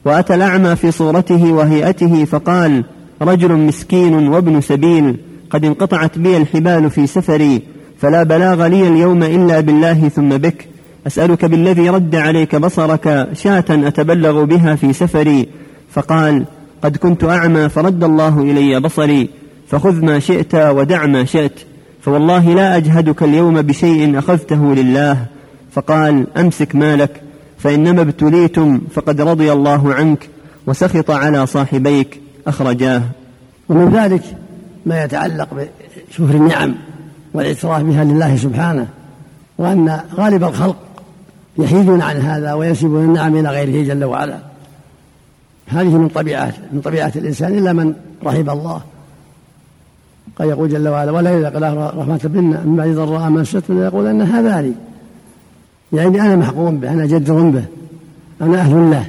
وأتى 0.04 0.34
الأعمى 0.34 0.76
في 0.76 0.90
صورته 0.90 1.52
وهيئته 1.52 2.24
فقال 2.24 2.84
رجل 3.22 3.52
مسكين 3.52 4.28
وابن 4.28 4.60
سبيل 4.60 5.16
قد 5.50 5.64
انقطعت 5.64 6.18
بي 6.18 6.36
الحبال 6.36 6.90
في 6.90 7.06
سفري 7.06 7.62
فلا 8.00 8.22
بلاغ 8.22 8.66
لي 8.66 8.88
اليوم 8.88 9.22
إلا 9.22 9.60
بالله 9.60 10.08
ثم 10.08 10.28
بك. 10.28 10.68
أسألك 11.06 11.44
بالذي 11.44 11.90
رد 11.90 12.14
عليك 12.14 12.56
بصرك 12.56 13.28
شاة 13.32 13.64
أتبلغ 13.70 14.44
بها 14.44 14.74
في 14.74 14.92
سفري. 14.92 15.48
فقال 15.90 16.44
قد 16.82 16.96
كنت 16.96 17.24
أعمى 17.24 17.68
فرد 17.68 18.04
الله 18.04 18.40
إلي 18.42 18.80
بصري 18.80 19.28
فخذ 19.68 20.04
ما 20.04 20.18
شئت 20.18 20.54
ودع 20.54 21.06
ما 21.06 21.24
شئت. 21.24 21.60
فوالله 22.00 22.54
لا 22.54 22.76
أجهدك 22.76 23.22
اليوم 23.22 23.62
بشيء 23.62 24.18
أخذته 24.18 24.74
لله. 24.74 25.37
فقال 25.78 26.26
أمسك 26.36 26.74
مالك 26.74 27.22
فإنما 27.58 28.02
ابتليتم 28.02 28.80
فقد 28.94 29.20
رضي 29.20 29.52
الله 29.52 29.94
عنك 29.94 30.28
وسخط 30.66 31.10
على 31.10 31.46
صاحبيك 31.46 32.20
أخرجاه. 32.46 33.02
ومن 33.68 33.92
ذلك 33.96 34.22
ما 34.86 35.04
يتعلق 35.04 35.48
بشكر 35.54 36.34
النعم 36.34 36.74
والاعتراف 37.34 37.82
بها 37.82 38.04
لله 38.04 38.36
سبحانه 38.36 38.86
وأن 39.58 40.00
غالب 40.14 40.44
الخلق 40.44 40.76
يحيدون 41.58 42.02
عن 42.02 42.16
هذا 42.16 42.52
وينسبون 42.52 43.04
النعم 43.04 43.36
إلى 43.36 43.48
غيره 43.48 43.88
جل 43.88 44.04
وعلا. 44.04 44.38
هذه 45.66 45.98
من 45.98 46.08
طبيعات 46.08 46.54
من 46.72 46.80
طبيعة 46.80 47.12
الإنسان 47.16 47.58
إلا 47.58 47.72
من 47.72 47.94
رحم 48.24 48.50
الله. 48.50 48.80
قد 50.38 50.46
يقول 50.46 50.68
جل 50.68 50.88
وعلا 50.88 51.12
ولا 51.12 51.48
قال 51.48 51.96
رحمة 51.98 52.20
منا 52.24 52.62
من 52.64 52.76
بعد 52.76 52.88
ضراء 52.88 53.30
مسته 53.30 53.84
يقول 53.84 54.06
أن 54.06 54.22
هذا 54.22 54.62
لي. 54.62 54.87
يعني 55.92 56.20
أنا 56.20 56.36
محقوم 56.36 56.76
به 56.76 56.92
أنا 56.92 57.06
جدر 57.06 57.50
به 57.50 57.64
أنا 58.40 58.60
أهل 58.60 58.90
له 58.90 59.06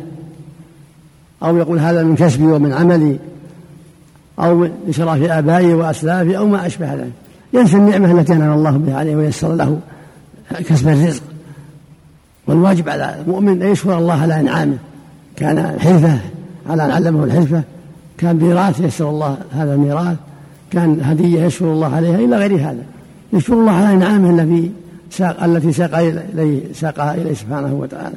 أو 1.44 1.58
يقول 1.58 1.80
هذا 1.80 2.04
من 2.04 2.16
كسبي 2.16 2.46
ومن 2.46 2.74
عملي 2.74 3.20
أو 4.40 4.68
لشرف 4.88 5.24
آبائي 5.24 5.74
وأسلافي 5.74 6.38
أو 6.38 6.48
ما 6.48 6.66
أشبه 6.66 6.94
ذلك. 6.94 7.12
ينسى 7.54 7.78
النعمة 7.78 8.12
التي 8.12 8.34
أنعم 8.34 8.54
الله 8.54 8.72
بها 8.72 8.96
عليه 8.96 9.16
ويسر 9.16 9.56
له 9.56 9.80
كسب 10.52 10.88
الرزق. 10.88 11.24
والواجب 12.48 12.90
على 12.90 13.16
المؤمن 13.26 13.62
أن 13.62 13.72
يشكر 13.72 13.98
الله 13.98 14.14
على 14.14 14.40
إنعامه. 14.40 14.78
كان 15.36 15.80
حرفة 15.80 16.20
على 16.70 16.86
أن 16.86 16.92
علمه 16.92 17.24
الحرفة 17.24 17.64
كان 18.18 18.36
ميراث 18.36 18.80
يسر 18.80 19.10
الله 19.10 19.38
هذا 19.52 19.74
الميراث. 19.74 20.18
كان 20.72 21.02
هدية 21.04 21.42
يشكر 21.42 21.66
الله 21.66 21.96
عليها. 21.96 22.16
إلى 22.16 22.38
غير 22.38 22.56
هذا. 22.56 22.84
يشكر 23.34 23.54
الله 23.54 23.72
على 23.72 23.94
إنعامه 23.94 24.30
التي 24.30 24.72
ساق 25.12 25.44
التي 25.44 25.74
ساق 25.74 25.98
إليه 25.98 26.74
ساقها 26.74 27.14
إليه 27.14 27.34
سبحانه 27.34 27.74
وتعالى. 27.74 28.16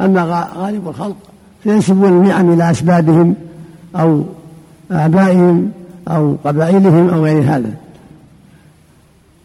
أما 0.00 0.48
غالب 0.56 0.88
الخلق 0.88 1.16
فينسبون 1.62 2.08
النعم 2.08 2.52
إلى 2.52 2.70
أسبابهم 2.70 3.34
أو 3.96 4.24
آبائهم 4.90 5.70
أو 6.08 6.36
قبائلهم 6.44 7.08
أو 7.08 7.24
غير 7.24 7.42
هذا. 7.42 7.70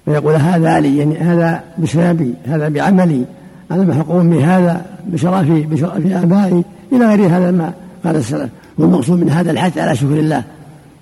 ويقول 0.08 0.36
هذا 0.36 0.80
لي 0.80 0.98
يعني 0.98 1.18
هذا 1.18 1.64
بسببي 1.78 2.34
هذا 2.46 2.70
بعملي. 2.70 3.26
أنا 3.72 3.84
محقوم 3.84 4.30
بهذا 4.30 4.86
بشرفي 5.08 5.62
بشرف 5.62 6.06
آبائي. 6.06 6.64
إلى 6.92 7.06
غير 7.06 7.28
هذا 7.28 7.52
ما 7.52 7.74
قال 8.06 8.16
السلف. 8.16 8.50
والمقصود 8.78 9.20
من 9.20 9.30
هذا 9.30 9.52
الحث 9.52 9.78
على 9.78 9.96
شكر 9.96 10.20
الله 10.20 10.44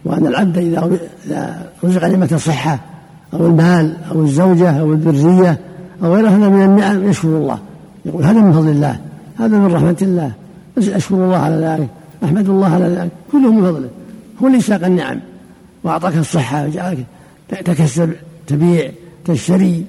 وأن 0.06 0.28
العبد 0.28 0.58
إذا 0.58 1.70
رزق 1.84 2.06
نعمة 2.06 2.30
الصحة. 2.32 2.80
أو 3.34 3.46
المال 3.46 3.96
أو 4.12 4.22
الزوجة 4.22 4.80
أو 4.80 4.94
الذرية 4.94 5.58
أو 6.04 6.16
غير 6.16 6.30
هذا 6.30 6.50
من 6.50 6.64
النعم 6.66 7.10
يشكر 7.10 7.28
الله. 7.28 7.60
يقول 8.06 8.24
هذا 8.24 8.40
من 8.40 8.54
فضل 8.54 8.70
الله 8.70 9.00
هذا 9.40 9.58
من 9.58 9.74
رحمة 9.74 9.98
الله. 10.02 10.32
أشكر 10.78 11.16
الله 11.16 11.38
على 11.38 11.56
ذلك 11.56 11.88
أحمد 12.24 12.50
الله 12.50 12.74
على 12.74 12.86
ذلك 12.86 13.12
كله 13.32 13.52
من 13.52 13.62
فضله. 13.62 13.90
هو 14.44 14.48
اللي 14.48 14.62
ساق 14.62 14.86
النعم. 14.86 15.20
وأعطاك 15.84 16.18
الصحة 16.18 16.66
وجعلك 16.66 17.06
تكسب 17.50 18.14
تبيع 18.48 18.92
تشتري 19.26 19.86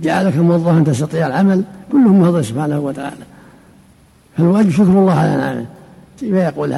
جعلك 0.00 0.36
موظفا 0.36 0.84
تستطيع 0.86 1.26
العمل 1.26 1.62
كله 1.92 2.08
من 2.08 2.24
فضله 2.24 2.42
سبحانه 2.42 2.80
وتعالى. 2.80 3.24
فالواجب 4.36 4.70
شكر 4.70 4.82
الله 4.82 5.12
على 5.12 5.36
نعمه. 5.36 5.66
فيقول 6.20 6.74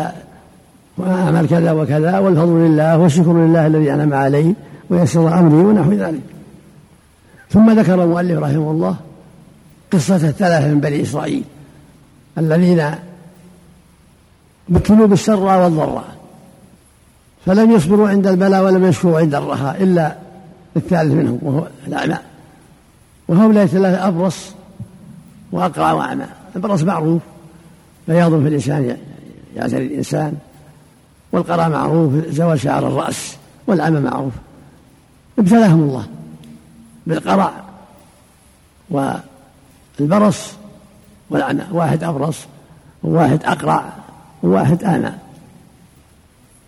وأعمل 0.99 1.49
كذا 1.49 1.73
وكذا 1.73 2.19
والفضل 2.19 2.53
لله 2.53 2.99
والشكر 2.99 3.33
لله 3.33 3.67
الذي 3.67 3.95
أنعم 3.95 4.15
علي 4.15 4.55
ويسر 4.91 5.39
أمري 5.39 5.65
ونحو 5.65 5.93
ذلك. 5.93 6.23
ثم 7.51 7.81
ذكر 7.81 8.03
المؤلف 8.05 8.39
رحمه 8.39 8.71
الله 8.71 8.97
قصة 9.93 10.15
الثلاثة 10.15 10.69
من 10.69 10.81
بني 10.81 11.03
إسرائيل 11.03 11.45
الذين 12.39 12.91
ابتلوا 14.71 15.07
بالسراء 15.07 15.65
والضراء 15.65 16.15
فلم 17.47 17.71
يصبروا 17.71 18.09
عند 18.09 18.27
البلاء 18.27 18.65
ولم 18.65 18.85
يشكروا 18.85 19.19
عند 19.19 19.35
الرخاء 19.35 19.83
إلا 19.83 20.17
الثالث 20.77 21.13
منهم 21.13 21.39
وهو 21.43 21.67
الأعمى. 21.87 22.19
وهؤلاء 23.29 23.67
ثلاثة 23.67 24.09
أبرص 24.09 24.51
وأقرع 25.53 25.93
وأعمى. 25.93 26.27
البرص 26.57 26.83
معروف 26.83 27.23
بياض 28.09 28.43
في 28.43 28.49
الإنسان 28.49 28.97
يعزل 29.57 29.83
الإنسان 29.83 30.35
والقرع 31.33 31.69
معروف 31.69 32.13
زوال 32.29 32.61
شعر 32.61 32.87
الرأس 32.87 33.37
والعمى 33.67 34.01
معروف. 34.01 34.33
ابتلاهم 35.39 35.81
الله 35.81 36.07
بالقرع 37.07 37.53
والبرص 38.91 40.53
والعمى 41.31 41.63
واحد 41.73 42.05
أبرص 42.05 42.39
وواحد 43.03 43.45
أقرع 43.45 43.93
وواحد 44.43 44.85
أعمى 44.85 45.13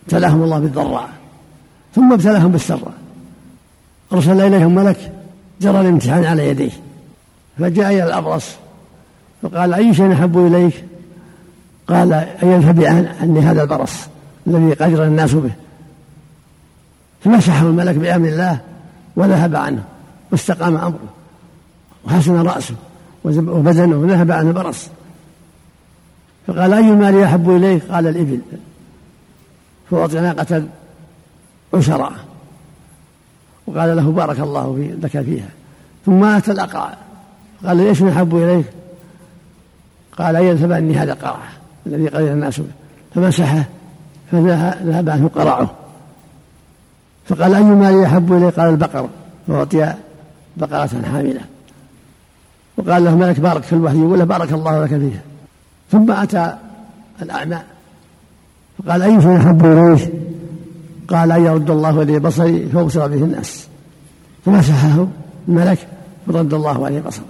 ابتلاهم 0.03 0.43
الله 0.43 0.59
بالضراء 0.59 1.09
ثم 1.95 2.13
ابتلاهم 2.13 2.53
بالسراء. 2.53 2.95
أرسل 4.13 4.41
إليهم 4.41 4.75
ملك 4.75 5.13
جرى 5.61 5.81
الامتحان 5.81 6.25
على 6.25 6.49
يديه 6.49 6.71
فجاء 7.59 7.93
إلى 7.93 8.05
الأبرص 8.05 8.47
فقال 9.43 9.75
أي 9.75 9.95
شيء 9.95 10.13
أحب 10.13 10.39
إليك؟ 10.39 10.85
قال 11.89 12.13
أن 12.13 12.49
يذهب 12.49 12.85
عني 13.21 13.41
هذا 13.41 13.63
البرص 13.63 13.93
الذي 14.47 14.73
قدر 14.73 15.05
الناس 15.05 15.33
به. 15.33 15.51
فمسحه 17.25 17.67
الملك 17.67 17.95
بأمر 17.95 18.29
الله 18.29 18.61
وذهب 19.17 19.57
عنه 19.57 19.85
واستقام 20.33 20.77
أمره 20.77 21.09
وحسن 22.05 22.43
رأسه 22.43 22.75
وبدنه 23.25 23.97
وذهب 23.97 24.33
عن 24.33 24.49
البرص 24.49 24.89
فقال 26.47 26.73
أي 26.73 26.91
المال 26.91 27.23
أحب 27.23 27.51
إليك؟ 27.51 27.83
قال 27.91 28.07
الإبل. 28.07 28.41
فأعطي 29.91 30.21
ناقة 30.21 30.63
عشراء 31.75 32.13
وقال 33.67 33.97
له 33.97 34.11
بارك 34.11 34.41
الله 34.41 34.75
في 34.75 35.07
لك 35.07 35.25
فيها. 35.25 35.49
ثم 36.07 36.25
أتى 36.25 36.53
الأقرع 36.53 36.97
قال 37.65 37.77
ليش 37.77 38.03
أحب 38.03 38.37
إليك؟ 38.37 38.67
قال 40.19 40.35
يذهب 40.35 40.73
عني 40.73 40.95
هذا 40.95 41.13
القرع 41.13 41.43
الذي 41.87 42.09
قرر 42.09 42.33
الناس 42.33 42.61
فمسحه 43.15 43.65
فذهب 44.33 45.11
عنه 45.11 45.29
قرعه. 45.29 45.71
فقال 47.29 47.55
أي 47.55 47.63
مال 47.63 48.03
يحب 48.03 48.33
إليه 48.33 48.49
قال 48.49 48.71
البقر. 48.71 49.09
فأعطي 49.49 49.95
بقرة 50.57 51.03
حاملة. 51.13 51.41
وقال 52.77 53.05
له 53.05 53.17
ملك 53.17 53.41
بارك 53.41 53.63
في 53.63 53.73
الوحي 53.73 53.99
يقول 53.99 54.19
له 54.19 54.25
بارك 54.25 54.53
الله 54.53 54.85
لك 54.85 54.89
فيها. 54.89 55.21
ثم 55.93 56.11
أتى 56.11 56.57
الأعمى. 57.23 57.59
فقال 58.79 59.03
أي 59.03 59.23
شيء 59.23 59.37
أحب 59.37 59.67
إليه 59.67 60.13
قال 61.09 61.33
أن 61.33 61.45
يرد 61.45 61.71
الله 61.71 62.03
إلي 62.03 62.19
بصري 62.19 62.69
فأبصر 62.69 63.07
به 63.07 63.25
الناس. 63.25 63.69
فمسحه 64.45 65.07
الملك 65.49 65.79
فرد 66.27 66.55
الله 66.55 66.87
عليه 66.87 67.01
بصره. 67.01 67.25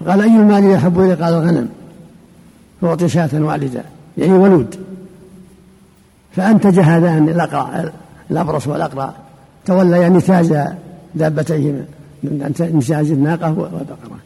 فقال 0.00 0.22
أي 0.22 0.36
المال 0.36 0.64
يحب 0.64 1.00
إليه 1.00 1.14
قال 1.14 1.34
الغنم. 1.34 1.68
فأعطي 2.80 3.08
شاة 3.08 3.30
والدا 3.32 3.84
يعني 4.18 4.32
ولود. 4.32 4.76
فأنتج 6.36 6.78
هذان 6.78 7.28
الأقرع 7.28 7.92
الأبرص 8.30 8.66
والأقرع 8.66 9.12
توليا 9.66 10.08
نتاج 10.08 10.68
دابتيهما 11.14 11.84
من 12.22 12.54
نتاج 12.74 13.10
الناقة 13.10 13.48
والبقرة. 13.48 14.18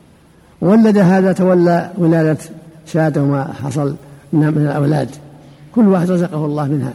وولد 0.60 0.98
هذا 0.98 1.32
تولى 1.32 1.90
ولادة 1.98 2.38
شاة 2.86 3.12
وما 3.16 3.52
حصل 3.64 3.94
من 4.32 4.48
الأولاد. 4.48 5.08
كل 5.74 5.88
واحد 5.88 6.10
رزقه 6.10 6.44
الله 6.44 6.64
منها. 6.64 6.92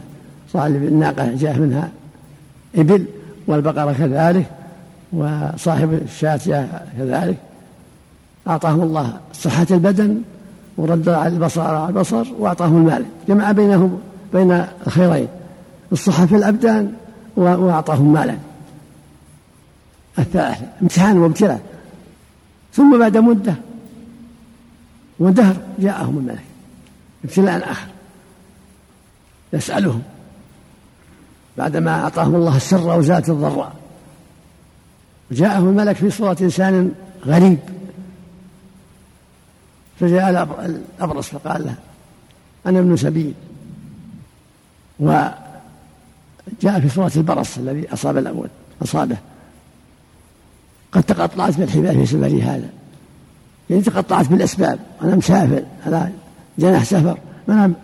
صاحب 0.52 0.74
الناقة 0.74 1.34
جاء 1.34 1.58
منها 1.58 1.88
إبل 2.76 3.04
والبقرة 3.46 3.92
كذلك 3.92 4.46
وصاحب 5.12 5.92
الشاة 6.04 6.66
كذلك. 6.98 7.36
أعطاهم 8.48 8.82
الله 8.82 9.12
صحة 9.32 9.66
البدن 9.70 10.20
ورد 10.76 11.08
على 11.08 11.34
البصر 11.34 11.60
على 11.60 11.88
البصر 11.88 12.26
وأعطاهم 12.38 12.76
المال. 12.76 13.04
جمع 13.28 13.52
بينهم 13.52 13.98
بين 14.32 14.64
الخيرين. 14.86 15.28
الصحة 15.92 16.26
في 16.26 16.36
الأبدان 16.36 16.92
وأعطاهم 17.36 18.12
مالا. 18.12 18.38
الثلاثة 20.18 20.66
امتحان 20.82 21.18
وابتلاء. 21.18 21.60
ثم 22.74 22.98
بعد 22.98 23.16
مدة 23.16 23.54
ودهر 25.18 25.56
جاءهم 25.78 26.18
الملك. 26.18 26.44
ابتلاء 27.24 27.70
آخر. 27.72 27.88
يسألهم. 29.52 30.02
بعدما 31.58 31.90
أعطاهم 31.90 32.34
الله 32.34 32.56
السر 32.56 32.98
وزالت 32.98 33.28
الضراء. 33.28 33.72
جاءهم 35.30 35.68
الملك 35.68 35.96
في 35.96 36.10
صورة 36.10 36.36
إنسان 36.40 36.92
غريب. 37.26 37.58
فجاء 40.00 40.30
الأبرص 41.00 41.28
فقال 41.28 41.62
له 41.66 41.74
أنا 42.66 42.78
ابن 42.78 42.96
سبيل. 42.96 43.34
وجاء 46.46 46.80
في 46.80 46.88
صورة 46.88 47.12
البرص 47.16 47.58
الذي 47.58 47.92
أصاب 47.92 48.18
الأول 48.18 48.48
أصابه. 48.82 49.16
قد 50.92 51.02
تقطعت 51.02 51.58
بالحبال 51.58 51.94
في 51.94 52.06
سفري 52.06 52.42
هذا. 52.42 52.68
يعني 53.70 53.82
تقطعت 53.82 54.28
بالأسباب. 54.28 54.78
أنا 55.02 55.16
مسافر 55.16 55.62
على 55.86 56.08
جناح 56.58 56.84
سفر. 56.84 57.18
ما 57.48 57.74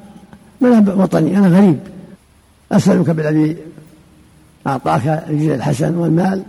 أنا 0.62 0.94
وطني 0.94 1.38
أنا 1.38 1.48
غريب. 1.48 1.78
أسألك 2.72 3.10
بالذي 3.10 3.56
أعطاك 4.66 5.06
الجزء 5.06 5.54
الحسن 5.54 5.96
والمال 5.96 6.42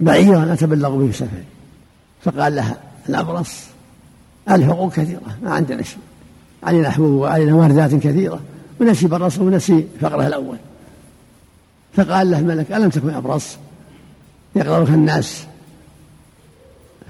بعيرا 0.00 0.52
أتبلغ 0.52 0.96
به 0.96 1.12
سفري. 1.12 1.44
فقال 2.22 2.54
لها 2.54 2.76
الأبرص 3.08 3.64
الحقوق 4.50 4.92
كثيرة 4.92 5.20
ما 5.42 5.50
عندنا 5.50 5.82
شيء 5.82 5.98
علينا 6.62 6.90
حقوق 6.90 7.22
وعلينا 7.22 7.54
واردات 7.54 7.94
كثيرة. 7.94 8.40
ونسي 8.80 9.06
برص 9.06 9.38
ونسي 9.38 9.86
فقره 10.00 10.26
الأول. 10.26 10.56
فقال 11.96 12.30
له 12.30 12.38
الملك 12.38 12.72
ألم 12.72 12.88
تكن 12.88 13.10
أبرص؟ 13.10 13.56
يقرأك 14.56 14.88
الناس. 14.88 15.44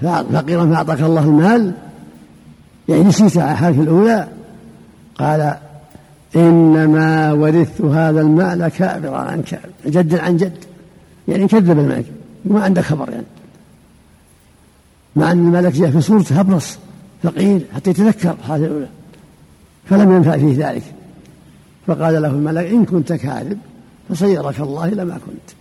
فقيرا 0.01 0.65
فأعطاك 0.65 1.01
الله 1.01 1.23
المال. 1.23 1.73
يعني 2.89 3.03
نسيت 3.03 3.39
حالك 3.39 3.79
الأولى. 3.79 4.27
قال 5.15 5.55
إنما 6.35 7.33
ورثت 7.33 7.81
هذا 7.81 8.21
المال 8.21 8.67
كابرا 8.67 9.17
عن 9.17 9.41
كابر 9.41 9.69
جد 9.85 10.15
عن 10.15 10.37
جد. 10.37 10.57
يعني 11.27 11.47
كذب 11.47 11.79
الملك. 11.79 12.05
ما 12.45 12.63
عنده 12.63 12.81
خبر 12.81 13.09
يعني. 13.09 13.25
مع 15.15 15.31
أن 15.31 15.37
الملك 15.37 15.73
جاء 15.73 15.91
في 15.91 16.01
صورته 16.01 16.39
أبرص 16.39 16.77
فقير 17.23 17.65
حتى 17.75 17.89
يتذكر 17.89 18.35
هذه 18.49 18.65
الأولى. 18.65 18.87
فلم 19.89 20.15
ينفع 20.15 20.37
فيه 20.37 20.67
ذلك. 20.69 20.83
فقال 21.87 22.21
له 22.21 22.29
الملك 22.29 22.65
إن 22.65 22.85
كنت 22.85 23.13
كاذب 23.13 23.57
فصيرك 24.09 24.59
الله 24.59 24.85
إلى 24.85 25.05
ما 25.05 25.13
كنت. 25.13 25.55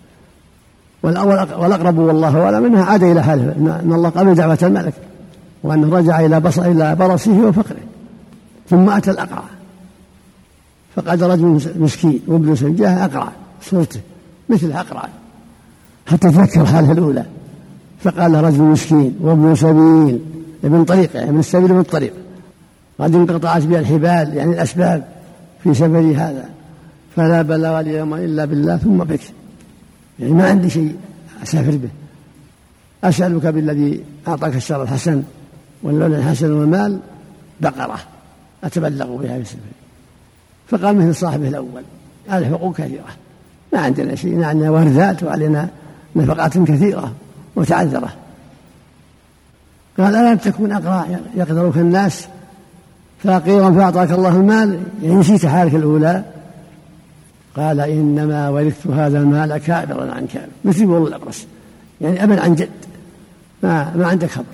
والأقرب 1.58 1.98
والله 1.98 2.42
أعلم 2.42 2.64
أنها 2.64 2.84
عاد 2.84 3.02
إلى 3.02 3.22
حاله 3.22 3.42
أن 3.84 3.92
الله 3.94 4.08
قبل 4.08 4.34
دعوة 4.34 4.58
الملك 4.62 4.94
وأنه 5.62 5.96
رجع 5.96 6.20
إلى 6.20 6.40
بصر 6.40 6.62
إلى 6.64 6.94
برصه 6.94 7.32
وفقره 7.32 7.82
ثم 8.70 8.90
أتى 8.90 9.10
الأقرع. 9.10 9.42
فقال 10.96 11.22
رجل 11.22 11.60
مسكين 11.76 12.20
وابن 12.26 12.56
سجاه 12.56 13.04
أقرع 13.04 13.28
صورته 13.62 14.00
مثل 14.48 14.72
أقرع 14.72 15.08
حتى 16.06 16.30
تذكر 16.30 16.66
حاله 16.66 16.92
الأولى. 16.92 17.24
فقال 18.00 18.32
له 18.32 18.40
رجل 18.40 18.62
مسكين 18.62 19.18
وابن 19.20 19.54
سبيل 19.54 20.20
ابن 20.64 20.84
طريق 20.84 21.16
يعني 21.16 21.32
من 21.32 21.38
السبيل 21.38 21.72
من 21.72 21.80
الطريق 21.80 22.12
قد 22.98 23.14
انقطعت 23.14 23.62
بها 23.62 23.80
الحبال 23.80 24.36
يعني 24.36 24.52
الأسباب 24.52 25.04
في 25.62 25.74
سفري 25.74 26.16
هذا. 26.16 26.48
فلا 27.16 27.42
بلغ 27.42 27.80
اليوم 27.80 28.14
إلا 28.14 28.44
بالله 28.44 28.76
ثم 28.76 28.98
بك. 28.98 29.20
يعني 30.18 30.32
ما 30.32 30.48
عندي 30.48 30.70
شيء 30.70 30.96
أسافر 31.42 31.76
به. 31.76 31.88
أسألك 33.04 33.46
بالذي 33.46 34.04
أعطاك 34.28 34.56
الشر 34.56 34.82
الحسن 34.82 35.22
واللون 35.82 36.14
الحسن 36.14 36.52
والمال 36.52 36.98
بقرة. 37.60 37.98
أتبلغ 38.64 39.16
بها 39.16 39.38
في 39.38 39.44
سفري 39.44 39.58
فقال 40.68 40.96
مثل 40.96 41.14
صاحبه 41.14 41.48
الأول 41.48 41.82
الحقوق 42.32 42.76
كثيرة. 42.76 43.04
ما 43.72 43.80
عندنا 43.80 44.14
شيء 44.14 44.36
ما 44.36 44.46
عندنا 44.46 44.70
واردات 44.70 45.22
وعلينا 45.22 45.68
نفقات 46.16 46.58
كثيرة 46.58 47.12
متعذرة. 47.56 48.12
قال 49.98 50.16
ألم 50.16 50.36
تكن 50.36 50.72
أقرأ 50.72 51.06
يقدرك 51.36 51.76
الناس؟ 51.76 52.26
فقيرا 53.24 53.70
فأعطاك 53.70 54.10
الله 54.10 54.36
المال 54.36 54.80
يعني 55.02 55.14
نسيت 55.14 55.46
حالك 55.46 55.74
الأولى. 55.74 56.24
قال 57.56 57.80
إنما 57.80 58.48
ورثت 58.48 58.86
هذا 58.86 59.18
المال 59.18 59.58
كابرا 59.58 60.12
عن 60.12 60.26
كابر 60.26 60.48
مثل 60.64 60.82
يقول 60.82 61.08
الأبرص 61.08 61.46
يعني 62.00 62.24
أبا 62.24 62.40
عن 62.40 62.54
جد. 62.54 62.68
ما 63.62 63.96
ما 63.96 64.06
عندك 64.06 64.30
خبر. 64.30 64.44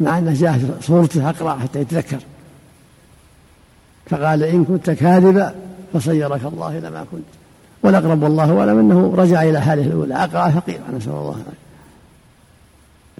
مع 0.00 0.18
أنه 0.18 0.34
جاء 0.34 0.78
صورته 0.80 1.30
أقرأ 1.30 1.58
حتى 1.58 1.80
يتذكر. 1.80 2.18
فقال 4.06 4.42
إن 4.42 4.64
كنت 4.64 4.90
كاذبا 4.90 5.54
فصيرك 5.92 6.40
الله 6.44 6.78
إلى 6.78 6.90
ما 6.90 7.04
كنت. 7.12 7.24
والأقرب 7.82 8.22
والله 8.22 8.60
أعلم 8.60 8.78
أنه 8.78 9.14
رجع 9.16 9.42
إلى 9.42 9.60
حاله 9.60 9.82
الأولى. 9.82 10.14
أقرأ 10.14 10.50
فقيرا 10.50 10.96
نسأل 10.96 11.12
الله 11.12 11.32
عليه 11.32 11.60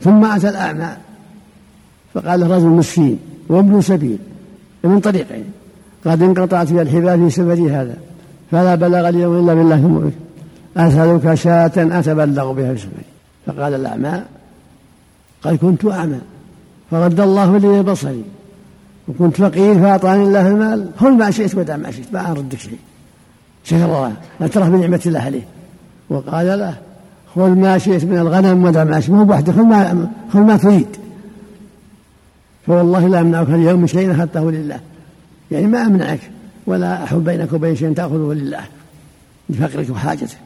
ثم 0.01 0.25
أتى 0.25 0.49
الأعمى 0.49 0.97
فقال 2.15 2.51
رجل 2.51 2.67
مسكين 2.67 3.19
وابن 3.49 3.81
سبيل. 3.81 4.19
من 4.85 5.01
طريقين. 5.01 5.45
قد 6.05 6.23
انقطعت 6.23 6.73
بي 6.73 6.83
الحبال 6.83 7.31
في 7.31 7.31
سفري 7.31 7.71
هذا. 7.71 7.97
فلا 8.51 8.75
بلغ 8.75 9.09
اليوم 9.09 9.45
إلا 9.45 9.55
بالله 9.55 9.77
بك 9.77 10.13
أسألك 10.77 11.35
شاة 11.35 11.73
أتبلغ 11.77 12.53
بها 12.53 12.75
سفري 12.75 13.05
فقال 13.47 13.75
الاعمى 13.75 14.23
قد 15.43 15.57
كنت 15.57 15.85
أعمى. 15.85 16.19
فرد 16.91 17.21
الله 17.21 17.59
لي 17.59 17.83
بصري. 17.83 18.25
وكنت 19.09 19.37
فقير 19.37 19.75
فأعطاني 19.75 20.23
الله 20.23 20.49
المال. 20.49 20.89
خذ 21.01 21.11
ما 21.11 21.31
شئت 21.31 21.55
ودع 21.55 21.77
ما 21.77 21.91
شئت 21.91 22.13
ما 22.13 22.31
أردك 22.31 22.59
شيء. 22.59 22.79
شكر 23.65 24.13
لا 24.41 24.47
ترى 24.47 24.71
بنعمة 24.71 25.01
الله 25.07 25.21
عليه 25.21 25.43
وقال 26.11 26.59
له 26.59 26.75
خذ 27.35 27.49
ما 27.49 27.79
شئت 27.79 28.05
من 28.05 28.19
الغنم 28.19 28.65
ودع 28.65 28.85
ما 28.85 29.01
شئت. 29.01 29.11
مو 29.11 29.25
بوحدك 29.25 29.53
خذ 29.53 29.63
ما 29.63 30.09
خذ 30.33 30.41
ما 30.41 30.57
تريد. 30.57 30.97
فوالله 32.67 33.09
لا 33.09 33.21
أمنعك 33.21 33.49
اليوم 33.49 33.81
من 33.81 33.87
شيء 33.87 34.13
أخذته 34.13 34.51
لله 34.51 34.81
يعني 35.51 35.67
ما 35.67 35.87
أمنعك. 35.87 36.21
ولا 36.71 37.05
أحب 37.05 37.25
بينك 37.25 37.53
وبين 37.53 37.77
شيء 37.77 37.93
تأخذه 37.93 38.33
لله 38.35 38.65
لفقرك 39.51 39.91
وحاجتك 39.91 40.39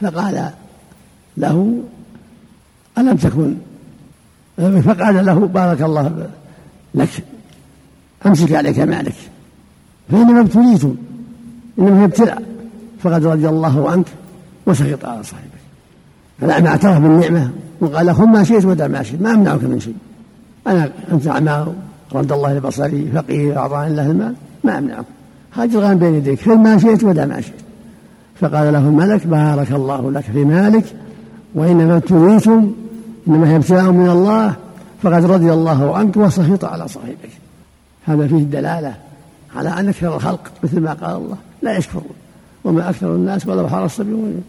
فقال 0.00 0.50
له 1.36 1.82
ألم 2.98 3.16
تكن؟ 3.16 3.54
فقال 4.58 5.26
له 5.26 5.34
بارك 5.34 5.82
الله 5.82 6.28
لك 6.94 7.24
أمسك 8.26 8.52
عليك 8.52 8.78
مالك. 8.78 9.14
فإنما 10.10 10.40
ابتليتم 10.40 10.94
إنما 11.78 12.00
هي 12.00 12.04
ابتلاء. 12.04 12.42
فقد 13.02 13.26
رضي 13.26 13.48
الله 13.48 13.90
عنك 13.90 14.06
وسخط 14.66 15.04
على 15.04 15.22
صاحبك. 15.22 15.62
فالأعمى 16.40 16.68
أعترف 16.68 16.98
بالنعمة. 16.98 17.50
وقال 17.80 18.14
خذ 18.14 18.26
ما 18.26 18.44
شئت 18.44 18.64
ودع 18.64 18.86
ما 18.86 19.02
شئت 19.02 19.22
ما 19.22 19.34
أمنعك 19.34 19.64
من 19.64 19.80
شيء. 19.80 19.96
أنا 20.66 20.90
أنت 21.12 21.26
أعمى 21.28 21.66
رد 22.12 22.32
الله 22.32 22.54
لبصري 22.54 23.10
فقير 23.14 23.58
أعطاني 23.58 23.86
الله 23.86 24.10
المال 24.10 24.34
ما 24.64 24.78
أمنعه 24.78 25.04
الغنم 25.58 25.98
بين 25.98 26.14
يديك 26.14 26.40
خذ 26.40 26.56
ما 26.56 26.78
شئت 26.78 27.04
ودع 27.04 27.26
ما 27.26 27.40
شئت. 27.40 27.54
فقال 28.40 28.72
له 28.72 28.78
الملك 28.78 29.26
بارك 29.26 29.72
الله 29.72 30.10
لك 30.10 30.24
في 30.24 30.44
مالك 30.44 30.84
وإنما 31.54 31.96
ابتليتم 31.96 32.72
إنما 33.28 33.50
هي 33.50 33.56
ابتلاء 33.56 33.90
من 33.90 34.10
الله 34.10 34.54
فقد 35.02 35.24
رضي 35.24 35.52
الله 35.52 35.96
عنك 35.96 36.16
وسخط 36.16 36.64
على 36.64 36.88
صاحبك. 36.88 37.30
هذا 38.06 38.26
فيه 38.26 38.42
دلالة 38.42 38.94
على 39.56 39.68
أن 39.68 39.88
أكثر 39.88 40.16
الخلق 40.16 40.50
مثل 40.64 40.80
ما 40.80 40.92
قال 40.92 41.16
الله 41.16 41.36
لا 41.62 41.76
يشكرون 41.76 42.04
وما 42.64 42.90
أكثر 42.90 43.14
الناس 43.14 43.46
ولو 43.46 43.68
حرصت 43.68 44.00
بمؤمنين 44.00 44.44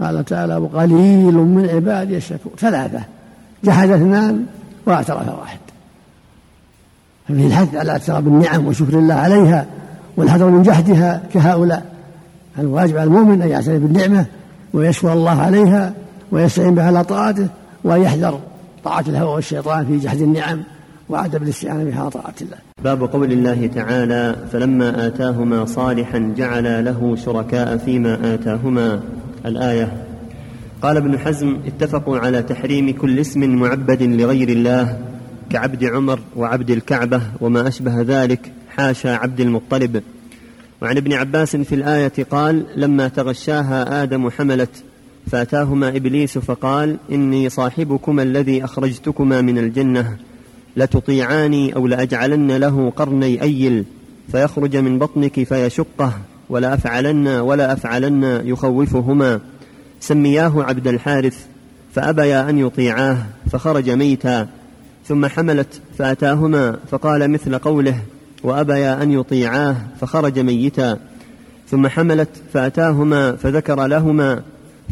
قال 0.00 0.24
تعالى 0.24 0.56
وقليل 0.56 1.34
من 1.34 1.68
عبادي 1.74 2.16
الشكور. 2.16 2.52
ثلاثة 2.58 3.00
جحد 3.64 3.90
اثنان 3.90 4.46
واعترف 4.86 5.28
واحد. 5.40 5.58
ففيه 7.28 7.46
الحث 7.46 7.74
على 7.74 7.92
اعتراف 7.92 8.26
النعم 8.26 8.66
وشكر 8.66 8.98
الله 8.98 9.14
عليها 9.14 9.66
والحذر 10.16 10.46
من 10.46 10.62
جحدها 10.62 11.22
كهؤلاء. 11.34 11.92
الواجب 12.58 12.96
على 12.96 13.04
المؤمن 13.04 13.42
أن 13.42 13.48
يعترف 13.48 13.82
بالنعمة 13.82 14.26
ويشكر 14.72 15.12
الله 15.12 15.42
عليها 15.42 15.92
ويستعين 16.32 16.74
بها 16.74 16.84
على 16.84 17.04
طاعته 17.04 17.48
ويحذر 17.84 18.40
طاعة 18.84 19.04
الهوى 19.08 19.34
والشيطان 19.34 19.86
في 19.86 19.98
جحد 19.98 20.20
النعم 20.20 20.62
وعدم 21.08 21.42
الاستعانة 21.42 21.84
بها 21.84 22.08
طاعة 22.08 22.34
الله. 22.42 22.56
باب 22.84 23.02
قول 23.02 23.32
الله 23.32 23.66
تعالى 23.66 24.36
فلما 24.52 25.06
آتاهما 25.06 25.64
صالحا 25.64 26.32
جعل 26.36 26.84
له 26.84 27.16
شركاء 27.16 27.76
فيما 27.76 28.34
آتاهما. 28.34 29.00
الآية 29.46 29.92
قال 30.82 30.96
ابن 30.96 31.18
حزم 31.18 31.56
اتفقوا 31.66 32.18
على 32.18 32.42
تحريم 32.42 32.90
كل 32.90 33.18
اسم 33.18 33.54
معبد 33.54 34.02
لغير 34.02 34.48
الله 34.48 34.98
كعبد 35.50 35.84
عمر 35.84 36.20
وعبد 36.36 36.70
الكعبة 36.70 37.20
وما 37.40 37.68
أشبه 37.68 38.00
ذلك 38.00 38.52
حاشا 38.76 39.10
عبد 39.10 39.40
المطلب. 39.40 40.02
وعن 40.82 40.96
ابن 40.96 41.12
عباس 41.12 41.56
في 41.56 41.74
الآية 41.74 42.12
قال 42.30 42.66
لما 42.76 43.08
تغشاها 43.08 44.02
آدم 44.02 44.30
حملت 44.30 44.84
فأتاهما 45.30 45.88
إبليس 45.88 46.38
فقال 46.38 46.96
إني 47.12 47.48
صاحبكما 47.48 48.22
الذي 48.22 48.64
أخرجتكما 48.64 49.40
من 49.40 49.58
الجنة 49.58 50.16
لتطيعاني 50.76 51.76
أو 51.76 51.86
لأجعلن 51.86 52.52
له 52.52 52.92
قرني 52.96 53.42
أيل 53.42 53.84
فيخرج 54.32 54.76
من 54.76 54.98
بطنك 54.98 55.42
فيشقه 55.42 56.12
ولا 56.48 56.74
أفعلن 56.74 57.28
ولا 57.28 57.72
أفعلن 57.72 58.42
يخوفهما. 58.44 59.40
سمياه 60.00 60.62
عبد 60.62 60.88
الحارث 60.88 61.46
فأبيا 61.94 62.50
أن 62.50 62.58
يطيعاه 62.58 63.26
فخرج 63.52 63.90
ميتا 63.90 64.48
ثم 65.08 65.26
حملت 65.26 65.80
فأتاهما 65.98 66.78
فقال 66.90 67.30
مثل 67.30 67.58
قوله 67.58 67.98
وأبيا 68.42 69.02
أن 69.02 69.12
يطيعاه 69.12 69.76
فخرج 70.00 70.38
ميتا. 70.38 70.98
ثم 71.68 71.86
حملت 71.86 72.28
فأتاهما 72.52 73.36
فذكر 73.36 73.86
لهما 73.86 74.42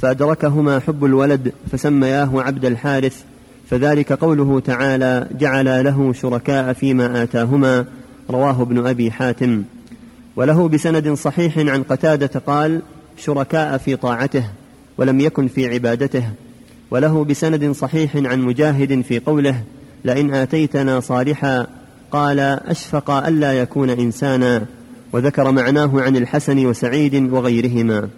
فأدركهما 0.03 0.79
حب 0.79 1.05
الولد 1.05 1.53
فسمياه 1.73 2.43
عبد 2.43 2.65
الحارث. 2.65 3.23
فذلك 3.71 4.13
قوله 4.13 4.61
تعالى 4.61 5.27
جعل 5.39 5.85
له 5.85 6.13
شركاء 6.13 6.73
فيما 6.73 7.23
آتاهما. 7.23 7.85
رواه 8.31 8.63
ابن 8.63 8.87
أبي 8.87 9.11
حاتم. 9.11 9.63
وله 10.37 10.69
بسند 10.69 11.13
صحيح 11.13 11.59
عن 11.59 11.83
قتادة 11.83 12.41
قال 12.47 12.83
شركاء 13.19 13.79
في 13.79 13.97
طاعته 13.97 14.45
ولم 14.99 15.21
يكن 15.21 15.49
في 15.49 15.69
عبادته. 15.69 16.25
وله 16.91 17.25
بسند 17.25 17.73
صحيح 17.73 18.17
عن 18.17 18.41
مجاهد 18.41 19.01
في 19.01 19.19
قوله 19.19 19.63
لئن 20.05 20.35
آتيتنا 20.35 21.01
صالحا 21.01 21.67
قال 22.13 22.41
أشفق 22.41 23.11
ألا 23.11 23.53
يكون 23.53 23.91
إنسانا 23.91 24.63
وذكر 25.13 25.51
معناه 25.51 26.01
عن 26.01 26.17
الحسن 26.17 26.67
وسعيد 26.67 27.15
وغيرهما. 27.33 28.09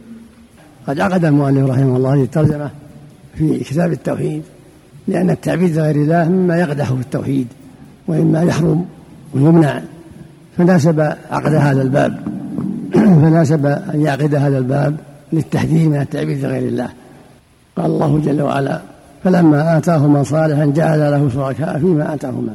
قد 0.86 1.00
عقد 1.00 1.24
المؤلف 1.24 1.70
رحمه 1.70 1.96
الله 1.96 2.14
هذه 2.14 2.22
الترجمة 2.22 2.70
في 3.34 3.58
كتاب 3.58 3.92
التوحيد 3.92 4.42
لأن 5.08 5.30
التعبيد 5.30 5.76
لغير 5.76 5.94
الله 5.94 6.28
مما 6.28 6.60
يقدح 6.60 6.92
في 6.92 7.00
التوحيد 7.00 7.46
وإما 8.08 8.42
يحرم 8.42 8.84
ويمنع. 9.34 9.80
فناسب 10.56 11.00
عقد 11.30 11.54
هذا 11.54 11.82
الباب 11.82 12.20
فناسب 13.22 13.66
أن 13.66 14.00
يعقد 14.00 14.34
هذا 14.34 14.58
الباب 14.58 14.96
للتحذير 15.32 15.88
من 15.88 16.00
التعبيد 16.00 16.44
لغير 16.44 16.68
الله. 16.68 16.88
قال 17.76 17.86
الله 17.86 18.20
جل 18.24 18.42
وعلا 18.42 18.80
فلما 19.24 19.78
آتاهما 19.78 20.22
صالحا 20.22 20.66
جعل 20.66 21.00
له 21.00 21.30
شركاء 21.34 21.78
فيما 21.78 22.14
آتاهما. 22.14 22.54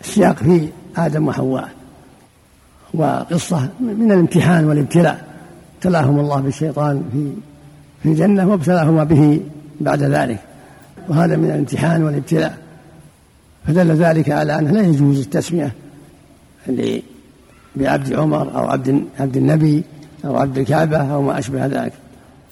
السياق 0.00 0.36
في 0.36 0.68
آدم 0.96 1.28
وحواء 1.28 1.68
وقصة 2.94 3.68
من 3.80 4.12
الامتحان 4.12 4.64
والابتلاء. 4.64 5.24
ابتلاهم 5.76 6.18
الله 6.20 6.40
بالشيطان 6.40 7.02
في 7.12 7.32
في 8.02 8.08
الجنة 8.08 8.48
وابتلاهما 8.48 9.04
به 9.04 9.40
بعد 9.80 10.02
ذلك. 10.02 10.38
وهذا 11.08 11.36
من 11.36 11.44
الامتحان 11.44 12.02
والابتلاء. 12.04 12.58
فدل 13.66 13.90
ذلك 13.90 14.30
على 14.30 14.58
أنه 14.58 14.70
لا 14.70 14.82
يجوز 14.82 15.20
التسمية 15.20 15.72
بعبد 17.76 18.12
عمر 18.12 18.54
أو 18.54 18.68
عبد 18.68 19.04
عبد 19.20 19.36
النبي 19.36 19.84
أو 20.24 20.36
عبد 20.36 20.58
الكعبة 20.58 21.14
أو 21.14 21.22
ما 21.22 21.38
أشبه 21.38 21.66
ذلك. 21.66 21.92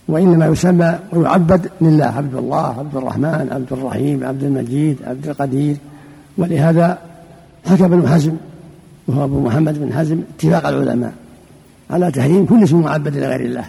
وإنما 0.09 0.47
يسمى 0.47 0.99
ويعبد 1.13 1.71
لله 1.81 2.07
عبد 2.07 2.35
الله 2.35 2.79
عبد 2.79 2.97
الرحمن 2.97 3.49
عبد 3.53 3.73
الرحيم 3.73 4.25
عبد 4.25 4.43
المجيد 4.43 4.99
عبد 5.07 5.29
القدير. 5.29 5.77
ولهذا 6.39 6.99
حكى 7.69 7.85
ابن 7.85 8.09
حزم 8.09 8.37
وهو 9.07 9.25
أبو 9.25 9.41
محمد 9.41 9.79
بن 9.79 9.93
حزم 9.93 10.21
اتفاق 10.37 10.67
العلماء 10.67 11.13
على 11.91 12.11
تحريم 12.11 12.47
كل 12.47 12.65
اسم 12.65 12.81
معبد 12.81 13.17
لغير 13.17 13.41
الله 13.41 13.65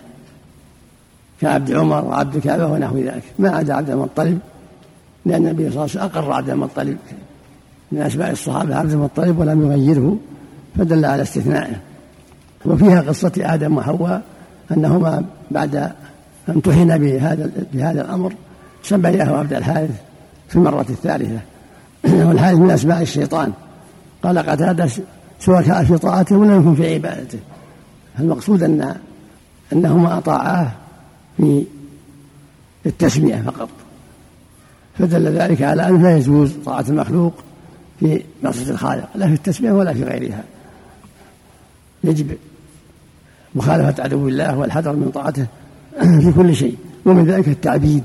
كعبد 1.41 1.71
عمر 1.71 2.05
وعبد 2.05 2.35
الكعبة 2.35 2.65
ونحو 2.65 2.97
ذلك. 2.97 3.23
ما 3.39 3.49
عدا 3.49 3.73
عبد 3.73 3.89
المطلب 3.89 4.39
لأن 5.25 5.47
النبي 5.47 5.69
صلى 5.69 5.69
الله 5.69 5.81
عليه 5.81 5.91
وسلم 5.91 6.03
أقر 6.03 6.33
عبد 6.33 6.49
المطلب. 6.49 6.97
من 7.91 8.01
أسماء 8.01 8.31
الصحابة 8.31 8.75
عبد 8.75 8.91
المطلب 8.91 9.39
ولم 9.39 9.71
يغيره 9.71 10.17
فدل 10.77 11.05
على 11.05 11.21
استثنائه. 11.21 11.75
وفيها 12.65 13.01
قصة 13.01 13.31
آدم 13.37 13.77
وحواء 13.77 14.21
أنهما 14.71 15.25
بعد 15.51 15.91
امتحن 16.49 16.97
بهذا 16.97 17.51
بهذا 17.73 18.01
الأمر 18.01 18.33
سمياه 18.83 19.37
عبد 19.37 19.53
الحارث 19.53 20.01
في 20.47 20.55
المرة 20.55 20.85
الثالثة. 20.89 21.39
والحارث 22.27 22.57
من 22.57 22.71
أسماء 22.71 23.01
الشيطان. 23.01 23.53
قال 24.23 24.39
قتادة 24.39 24.89
شركاء 25.39 25.83
في 25.83 25.97
طاعته 25.97 26.37
ولم 26.37 26.61
يكن 26.61 26.75
في 26.75 26.93
عبادته. 26.93 27.39
المقصود 28.19 28.63
أن 28.63 28.95
أنهما 29.73 30.17
أطاعاه 30.17 30.71
في 31.37 31.65
التسمية 32.85 33.43
فقط. 33.45 33.69
فدل 34.99 35.27
ذلك 35.27 35.61
على 35.61 35.87
أنه 35.87 36.01
لا 36.01 36.17
يجوز 36.17 36.53
طاعة 36.65 36.85
المخلوق 36.89 37.33
في 37.99 38.23
معصية 38.43 38.71
الخالق 38.71 39.09
لا 39.15 39.27
في 39.27 39.33
التسمية 39.33 39.71
ولا 39.71 39.93
في 39.93 40.03
غيرها. 40.03 40.43
يجب 42.03 42.37
مخالفة 43.55 44.03
عدو 44.03 44.27
الله 44.27 44.57
والحذر 44.57 44.93
من 44.93 45.11
طاعته 45.13 45.45
في 46.23 46.33
كل 46.35 46.55
شيء. 46.55 46.77
ومن 47.05 47.25
ذلك 47.25 47.47
التعبيد 47.47 48.03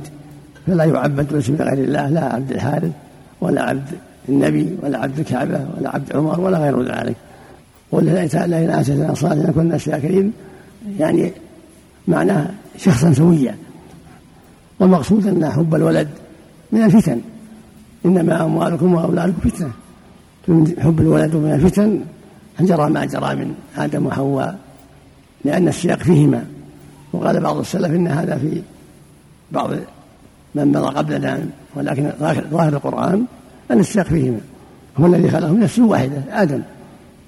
فلا 0.67 0.85
يعبد 0.85 1.33
باسم 1.33 1.55
غير 1.55 1.85
الله 1.85 2.09
لا 2.09 2.35
عبد 2.35 2.51
الحارث 2.51 2.93
ولا 3.41 3.63
عبد 3.63 3.89
النبي 4.29 4.77
ولا 4.83 4.99
عبد 4.99 5.19
الكعبة 5.19 5.67
ولا 5.77 5.91
عبد 5.91 6.17
عمر 6.17 6.41
ولا 6.41 6.59
غير 6.59 6.83
ذلك. 6.83 7.17
لئن 7.93 8.71
آتتنا 8.71 9.15
صالحا 9.15 9.53
كنا 9.53 9.79
شاكرين 9.79 10.33
يعني 10.99 11.33
معناه 12.09 12.51
شخصا 12.77 13.13
سويا. 13.13 13.57
والمقصود 14.81 15.27
أن 15.27 15.51
حب 15.51 15.75
الولد 15.75 16.09
من 16.73 16.83
الفتن. 16.83 17.21
إنما 18.07 18.45
أموالكم 18.45 18.95
وأولادكم 18.95 19.51
فتنة. 19.51 19.71
من 20.49 20.75
حب 20.81 21.01
الولد 21.01 21.35
ومن 21.35 21.53
الفتن 21.53 22.01
جرى 22.61 22.91
ما 22.91 23.05
جرى 23.05 23.35
من 23.35 23.55
آدم 23.77 24.07
وحواء 24.07 24.59
لأن 25.45 25.69
السياق 25.69 25.99
فيهما. 25.99 26.45
وقال 27.13 27.41
بعض 27.41 27.57
السلف 27.59 27.91
إن 27.91 28.09
هذا 28.09 28.37
في 28.37 28.63
بعض 29.53 29.71
من 30.55 30.69
مضى 30.69 30.95
قبلنا 30.95 31.47
ولكن 31.75 32.13
ظاهر 32.51 32.73
القرآن. 32.73 33.25
أن 33.71 33.81
السياق 33.81 34.07
فيهما 34.07 34.41
هو 34.97 35.07
الذي 35.07 35.31
خلقه 35.31 35.53
من 35.53 35.61
نفس 35.61 35.79
واحدة 35.79 36.23
آدم. 36.31 36.61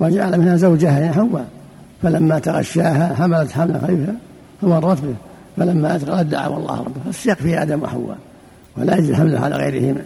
وجعل 0.00 0.40
منها 0.40 0.56
زوجها 0.56 1.00
يا 1.00 1.12
حواء. 1.12 1.46
فلما 2.02 2.38
تغشاها 2.38 3.14
حملت 3.14 3.52
حملا 3.52 3.78
خفيفا 3.78 4.14
فمرت 4.62 5.00
به. 5.00 5.14
فلما 5.56 5.96
أثقلت 5.96 6.26
دعوا 6.26 6.56
الله 6.56 6.80
ربه. 6.80 7.00
السياق 7.08 7.36
في 7.36 7.62
آدم 7.62 7.82
وحواء. 7.82 8.18
ولا 8.76 8.96
يجوز 8.96 9.12
حمله 9.12 9.40
على 9.40 9.56
غيرهما. 9.56 10.02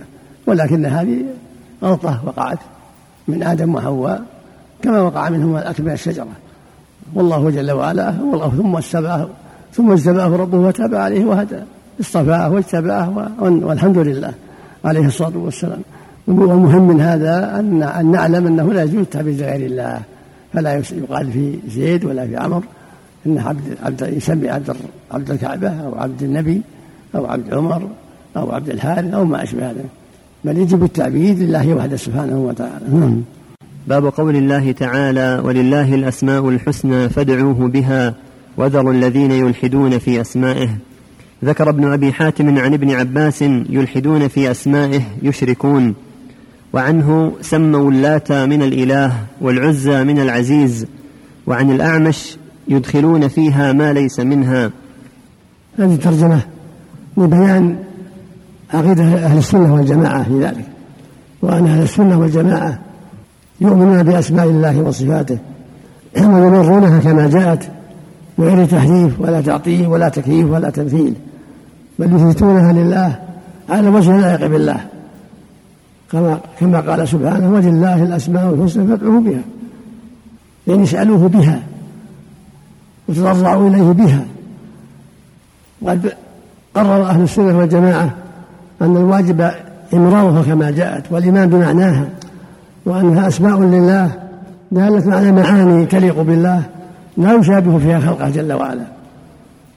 ولكن 0.47 0.87
هذه 0.87 1.23
غلطة 1.83 2.21
وقعت 2.27 2.59
من 3.29 3.43
آدم 3.43 3.75
وحواء 3.75 4.23
كما 4.83 5.01
وقع 5.01 5.29
منهما 5.29 5.63
الأكل 5.63 5.83
من 5.83 5.93
الشجرة. 5.93 6.27
والله 7.15 7.51
جل 7.51 7.71
وعلا 7.71 8.15
والله 8.23 8.51
ثم 8.51 8.77
اجتباه 8.77 9.29
ثم 9.73 9.93
اجتباه 9.93 10.37
ربه 10.37 10.59
وتاب 10.59 10.95
عليه 10.95 11.25
وهدى. 11.25 11.59
اصطفاه 12.01 12.51
واجتباه 12.51 13.31
والحمد 13.41 13.99
لله 13.99 14.33
عليه 14.85 15.07
الصلاة 15.07 15.37
والسلام. 15.37 15.81
والمهم 16.39 16.89
من 16.89 17.01
هذا 17.01 17.59
أن 17.59 17.83
أن 17.83 18.11
نعلم 18.11 18.47
أنه 18.47 18.73
لا 18.73 18.83
يجوز 18.83 19.01
التعبيد 19.01 19.41
لغير 19.41 19.67
الله 19.67 20.01
فلا 20.53 20.83
يقال 20.93 21.33
في 21.33 21.59
زيد 21.69 22.05
ولا 22.05 22.27
في 22.27 22.37
عمر 22.37 22.63
إن 23.27 23.39
عبد 23.39 23.77
عبد 23.83 24.13
يسمي 24.17 24.49
عبد 24.49 24.77
عبد 25.11 25.31
الكعبة 25.31 25.69
أو 25.69 25.95
عبد 25.99 26.23
النبي 26.23 26.63
أو 27.15 27.27
عبد 27.27 27.55
عمر 27.55 27.89
أو 28.37 28.53
عبد 28.53 28.69
الحارث 28.69 29.15
أو 29.15 29.25
ما 29.25 29.43
أشبه 29.43 29.67
ذلك 29.67 29.85
بل 30.45 30.59
يجب 30.59 30.85
التعبيد 30.85 31.39
لله 31.39 31.75
وحده 31.75 31.97
سبحانه 31.97 32.39
وتعالى. 32.39 32.85
نعم. 32.93 33.23
باب 33.87 34.07
قول 34.07 34.37
الله 34.37 34.73
تعالى 34.73 35.43
ولله 35.45 35.95
الأسماء 35.95 36.49
الحسنى 36.49 37.09
فادعوه 37.09 37.69
بها 37.69 38.15
وذروا 38.57 38.93
الذين 38.93 39.31
يلحدون 39.31 39.99
في 39.99 40.21
أسمائه. 40.21 40.69
ذكر 41.45 41.69
ابن 41.69 41.93
أبي 41.93 42.13
حاتم 42.13 42.59
عن 42.59 42.75
ابن 42.75 42.91
عباس 42.91 43.43
يلحدون 43.71 44.29
في 44.29 44.51
أسمائه 44.51 45.03
يشركون. 45.23 45.95
وعنه 46.73 47.33
سموا 47.41 47.91
اللات 47.91 48.33
من 48.33 48.63
الإله 48.63 49.13
والعزى 49.41 50.05
من 50.05 50.19
العزيز 50.19 50.87
وعن 51.47 51.71
الأعمش 51.71 52.37
يدخلون 52.69 53.29
فيها 53.29 53.73
ما 53.73 53.93
ليس 53.93 54.21
منها. 54.21 54.71
هذه 55.79 55.97
ترجمة 55.97 56.41
لبيان 57.17 57.77
عقيدة 58.75 59.03
أهل 59.03 59.39
السنة 59.39 59.75
والجماعة 59.75 60.23
في 60.23 60.45
ذلك. 60.45 60.67
وأن 61.43 61.67
أهل 61.67 61.83
السنة 61.83 62.21
والجماعة 62.21 62.79
يؤمنون 63.61 64.03
بأسماء 64.03 64.47
الله 64.47 64.81
وصفاته. 64.81 65.39
ويمرونها 66.17 66.99
كما 66.99 67.29
جاءت 67.29 67.69
بغير 68.39 68.67
تحريف 68.67 69.21
ولا 69.21 69.41
تعطيل 69.41 69.87
ولا 69.87 70.09
تكييف 70.09 70.51
ولا 70.51 70.71
تمثيل 70.71 71.15
بل 71.99 72.15
يثبتونها 72.17 72.73
لله 72.73 73.19
على 73.69 73.89
وجه 73.89 74.17
اللائق 74.17 74.47
بالله. 74.47 74.81
كما 76.13 76.41
كما 76.61 76.81
قال 76.81 77.09
سبحانه 77.09 77.53
ولله 77.53 78.03
الأسماء 78.03 78.55
الحسنى 78.55 78.87
فادعوه 78.87 79.21
بها. 79.21 79.43
يعني 80.67 80.83
اسالوه 80.83 81.29
بها 81.29 81.63
وتضرعوا 83.09 83.69
إليه 83.69 83.93
بها. 83.93 84.25
وقد 85.83 86.13
قرر 86.75 87.07
أهل 87.07 87.23
السنة 87.23 87.59
والجماعة 87.59 88.15
أن 88.83 88.97
الواجب 88.97 89.51
إمرارها 89.95 90.43
كما 90.43 90.71
جاءت 90.71 91.13
والإيمان 91.13 91.49
بمعناها 91.49 92.09
وانها 92.87 93.29
أسماء 93.29 93.61
لله 93.61 94.13
دالة 94.73 95.15
على 95.15 95.33
معاني 95.33 95.87
تليق 95.87 96.21
بالله 96.21 96.63
لا 97.17 97.35
يشابه 97.35 97.79
فيها 97.79 98.01
خلقه 98.01 98.31
جل 98.31 98.53
وعلا. 98.53 98.85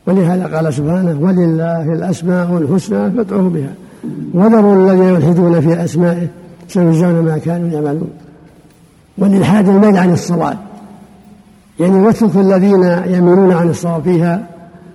ولهذا 0.06 0.56
قال 0.56 0.74
سبحانه 0.74 1.18
ولله 1.22 1.94
الأسماء 1.94 2.58
الحسنى 2.58 3.12
فادعوه 3.12 3.50
بها. 3.50 3.74
وذروا 4.34 4.76
الذين 4.76 5.04
يلحدون 5.04 5.62
في 5.62 5.84
أسمائه 5.84 6.28
سيجزون 6.68 7.26
ما 7.26 7.38
كانوا 7.38 7.70
يعملون. 7.70 8.10
والإلحاد 9.18 9.70
الميل 9.70 9.98
عن 9.98 10.14
الصواب 10.14 10.58
يعني 11.80 11.96
واترك 11.96 12.36
الذين 12.36 12.84
يميلون 13.06 13.52
عن 13.52 13.70
الصواب 13.70 14.04
فيها 14.04 14.48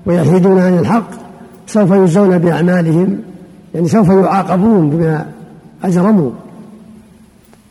ويلحدون 0.07 0.59
عن 0.59 0.79
الحق 0.79 1.11
سوف 1.67 1.91
يجزون 1.91 2.39
بأعمالهم. 2.39 3.19
يعني 3.75 3.89
سوف 3.89 4.09
يعاقبون 4.09 4.91
بما 4.91 5.27
أجرموا. 5.85 6.31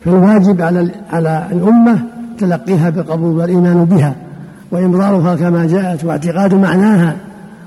فالواجب 0.05 0.61
على 0.61 0.91
على 1.11 1.47
الأمة 1.51 1.99
تلقيها 2.37 2.89
بالقبول 2.89 3.37
والإيمان 3.37 3.85
بها 3.85 4.15
وإمرارها 4.71 5.35
كما 5.35 5.65
جاءت 5.65 6.05
واعتقاد 6.05 6.53
معناها 6.53 7.15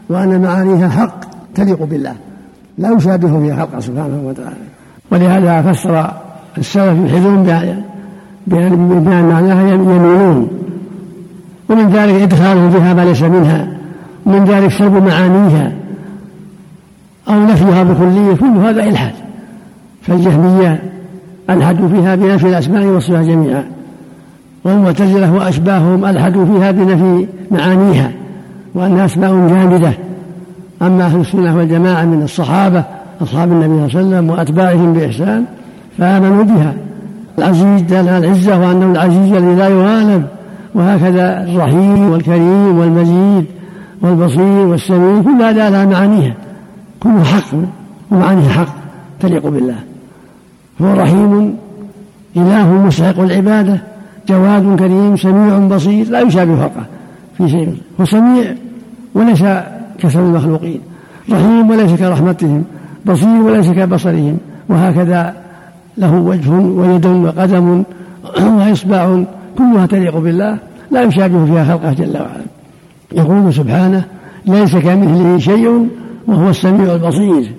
وأن 0.09 0.43
معانيها 0.43 0.89
حق 0.89 1.21
تليق 1.55 1.83
بالله. 1.83 2.15
لا 2.81 2.97
يشابه 2.97 3.41
فيها 3.41 3.57
خلقه 3.57 3.81
سبحانه 3.81 4.21
وتعالى. 4.25 4.57
ولهذا 5.13 5.73
فسر 5.73 6.11
السلف 6.59 6.99
يلحدون 6.99 7.43
بأن 8.47 9.29
معناها 9.29 9.75
يميلون. 9.75 10.49
ومن 11.69 11.89
ذلك 11.89 12.23
إدخالهم 12.23 12.71
فيها 12.71 12.95
ما 12.95 13.05
ليس 13.05 13.23
منها. 13.23 13.69
ومن 14.27 14.45
ذلك 14.45 14.71
سلب 14.71 14.93
معانيها. 14.93 15.73
أو 17.29 17.45
نفيها 17.45 17.83
بكلية. 17.83 18.35
كل 18.35 18.47
هذا 18.47 18.83
إلحاد. 18.83 19.15
فالجهمية 20.03 20.83
ألحدوا 21.51 21.89
فيها 21.89 22.15
بنفي 22.15 22.47
الأسماء 22.47 22.85
والصفات 22.85 23.27
جميعا. 23.27 23.65
والمعتزلة 24.65 25.33
وأشباههم 25.33 26.05
ألحدوا 26.05 26.47
فيها 26.47 26.71
بنفي 26.71 27.27
معانيها. 27.51 28.11
وأنها 28.75 29.05
أسماء 29.05 29.49
جامدة. 29.49 29.93
أما 30.83 31.05
أهل 31.05 31.21
السنة 31.21 31.57
والجماعة 31.57 32.05
من 32.05 32.23
الصحابة 32.23 32.85
أصحاب 33.23 33.53
النبي 33.53 33.67
صلى 33.67 34.01
الله 34.01 34.17
عليه 34.17 34.19
وسلم 34.19 34.31
وأتباعهم 34.31 34.93
بإحسان 34.93 35.45
فآمنوا 35.99 36.45
بها. 36.45 36.75
العزيز 37.39 37.83
دل 37.83 37.97
على 37.97 38.19
العزة 38.19 38.59
وأنه 38.61 38.93
العزيز 38.93 39.33
الذي 39.33 39.55
لا 39.55 39.69
يغالب. 39.69 40.27
وهكذا 40.75 41.45
الرحيم 41.45 42.11
والكريم 42.11 42.79
والمجيد 42.79 43.45
والبصير 44.03 44.67
والسميع 44.67 45.23
كل 45.23 45.43
هذا 45.43 45.71
لها 45.71 45.85
معانيها. 45.85 46.35
كله 47.01 47.25
حق 47.25 47.57
ومعانيه 48.11 48.49
حق 48.49 48.75
تليق 49.21 49.47
بالله. 49.47 49.79
هو 50.83 50.93
رحيم 50.93 51.57
إله 52.37 52.73
مستحق 52.73 53.21
العبادة 53.21 53.81
جواد 54.29 54.79
كريم 54.79 55.17
سميع 55.17 55.59
بصير 55.59 56.09
لا 56.09 56.21
يشابه 56.21 56.57
خلقه 56.57 56.87
في 57.39 57.49
شيء. 57.49 57.77
هو 58.01 58.05
سميع 58.05 58.55
وليس 59.15 59.45
كسر 60.01 60.21
المخلوقين. 60.21 60.81
رحيم 61.31 61.71
وليس 61.71 61.93
كرحمتهم 61.93 62.65
بصير 63.07 63.43
وليس 63.43 63.67
كبصرهم 63.71 64.39
وهكذا 64.69 65.35
له 65.99 66.15
وجه 66.15 66.51
ويد 66.51 67.07
وقدم 67.07 67.83
وإصبع 68.59 69.23
كلها 69.59 69.87
تليق 69.87 70.17
بالله 70.19 70.59
لا 70.91 71.03
يشابه 71.03 71.45
فيها 71.45 71.65
خلقه 71.65 71.93
جل 71.93 72.17
وعلا. 72.17 72.45
يقول 73.13 73.55
سبحانه 73.55 74.05
ليس 74.47 74.77
كمثله 74.77 75.39
شيء 75.39 75.89
وهو 76.27 76.51
السميع 76.51 76.95
البصير. 76.95 77.53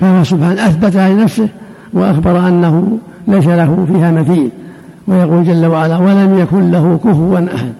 فهو 0.00 0.24
سبحانه 0.24 0.66
أثبتها 0.66 1.08
لنفسه 1.08 1.48
وأخبر 1.92 2.48
أنه 2.48 2.98
ليس 3.28 3.46
له 3.46 3.86
فيها 3.92 4.10
مثيل. 4.10 4.50
ويقول 5.08 5.44
جل 5.44 5.66
وعلا 5.66 5.98
ولم 5.98 6.38
يكن 6.38 6.70
له 6.70 7.00
كفوا 7.04 7.38
أحد. 7.38 7.72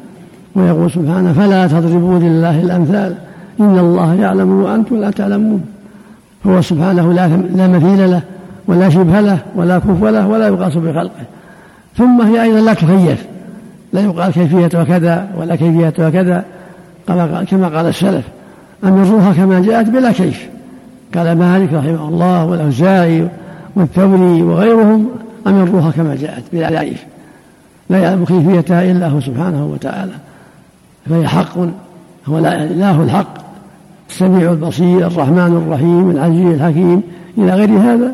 ويقول 0.55 0.91
سبحانه 0.91 1.33
فلا 1.33 1.67
تضربوا 1.67 2.19
لله 2.19 2.61
الأمثال. 2.61 3.15
إن 3.61 3.79
الله 3.79 4.15
يعلم 4.15 4.63
وأنتم 4.63 4.97
لا 4.97 5.11
تعلمون. 5.11 5.65
هو 6.47 6.61
سبحانه 6.63 7.13
لا 7.13 7.29
لا 7.29 7.69
مثيل 7.69 8.11
له 8.11 8.23
ولا 8.67 8.89
شبه 8.89 9.21
له 9.21 9.39
ولا 9.55 9.79
كف 9.79 10.05
له 10.05 10.29
ولا 10.29 10.47
يقاس 10.47 10.77
بخلقه. 10.77 11.25
ثم 11.97 12.23
هي 12.23 12.43
أيضا 12.43 12.61
لا 12.61 12.75
تكيف 12.75 13.27
لا 13.93 14.01
يقال 14.01 14.33
كيفية 14.33 14.81
وكذا 14.81 15.29
ولا 15.37 15.57
كيفية 15.57 15.95
وكذا 15.99 16.45
كما 17.51 17.69
قال 17.69 17.87
السلف. 17.87 18.25
أمروها 18.85 19.33
كما 19.33 19.61
جاءت 19.61 19.89
بلا 19.89 20.13
كيف. 20.13 20.49
قال 21.15 21.39
مالك 21.39 21.73
رحمه 21.73 22.09
الله 22.09 22.45
والأوزاعي 22.45 23.29
والثوري 23.77 24.43
وغيرهم 24.43 25.09
أمروها 25.47 25.91
كما 25.91 26.17
جاءت 26.21 26.43
بلا 26.53 26.85
كيف. 26.85 27.05
لا 27.91 27.99
يعلم 27.99 28.25
كيفيتها 28.25 28.91
إلا 28.91 29.09
هو 29.09 29.21
سبحانه 29.21 29.67
وتعالى. 29.67 30.13
فهي 31.11 31.29
حق 31.29 31.59
هو 32.27 32.39
الإله 32.39 33.03
الحق. 33.03 33.42
السميع 34.13 34.53
البصير 34.53 35.07
الرحمن 35.07 35.63
الرحيم 35.67 36.11
العزيز 36.11 36.47
الحكيم. 36.47 37.03
إلى 37.39 37.55
غير 37.55 37.71
هذا 37.71 38.13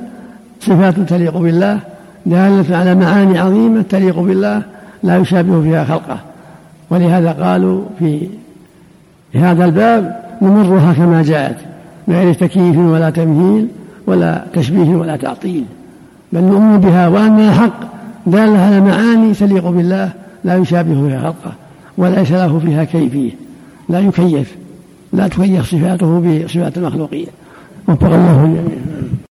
صفات 0.61 1.01
تليق 1.01 1.39
بالله 1.39 1.79
دالة 2.27 2.77
على 2.77 2.95
معاني 2.95 3.39
عظيمة 3.39 3.85
تليق 3.91 4.21
بالله 4.21 4.63
لا 5.03 5.17
يشابه 5.17 5.63
فيها 5.63 5.85
خلقه. 5.85 6.19
ولهذا 6.91 7.33
قالوا 7.33 7.85
في 7.99 8.29
هذا 9.35 9.65
الباب 9.65 10.17
نمرها 10.43 10.93
كما 10.93 11.23
جاءت 11.23 11.57
بغير 12.09 12.35
تكييف 12.35 12.79
ولا 12.79 13.11
تمثيل 13.11 13.69
ولا 14.07 14.45
تشبيه 14.53 14.97
ولا 14.97 15.17
تعطيل. 15.17 15.65
بل 16.33 16.41
نؤمن 16.41 16.81
بها 16.81 17.09
وأنها 17.09 17.53
حق 17.53 17.81
دالة 18.27 18.59
على 18.59 18.81
معاني 18.81 19.35
تليق 19.35 19.69
بالله 19.69 20.11
لا 20.45 20.57
يشابه 20.57 21.09
فيها 21.09 21.21
خلقه 21.21 21.53
وليس 21.99 22.33
له 22.33 22.59
فيها 22.59 22.85
كيفية 22.85 23.31
لا 23.89 24.01
يكيف. 24.01 24.57
لا 25.13 25.29
تكيف 25.29 25.67
صفاته 25.67 26.21
بصفات 26.21 26.79
المخلوقين 26.79 27.27
وفق 27.89 28.07
الله 28.07 28.45
الجميع 28.45 28.98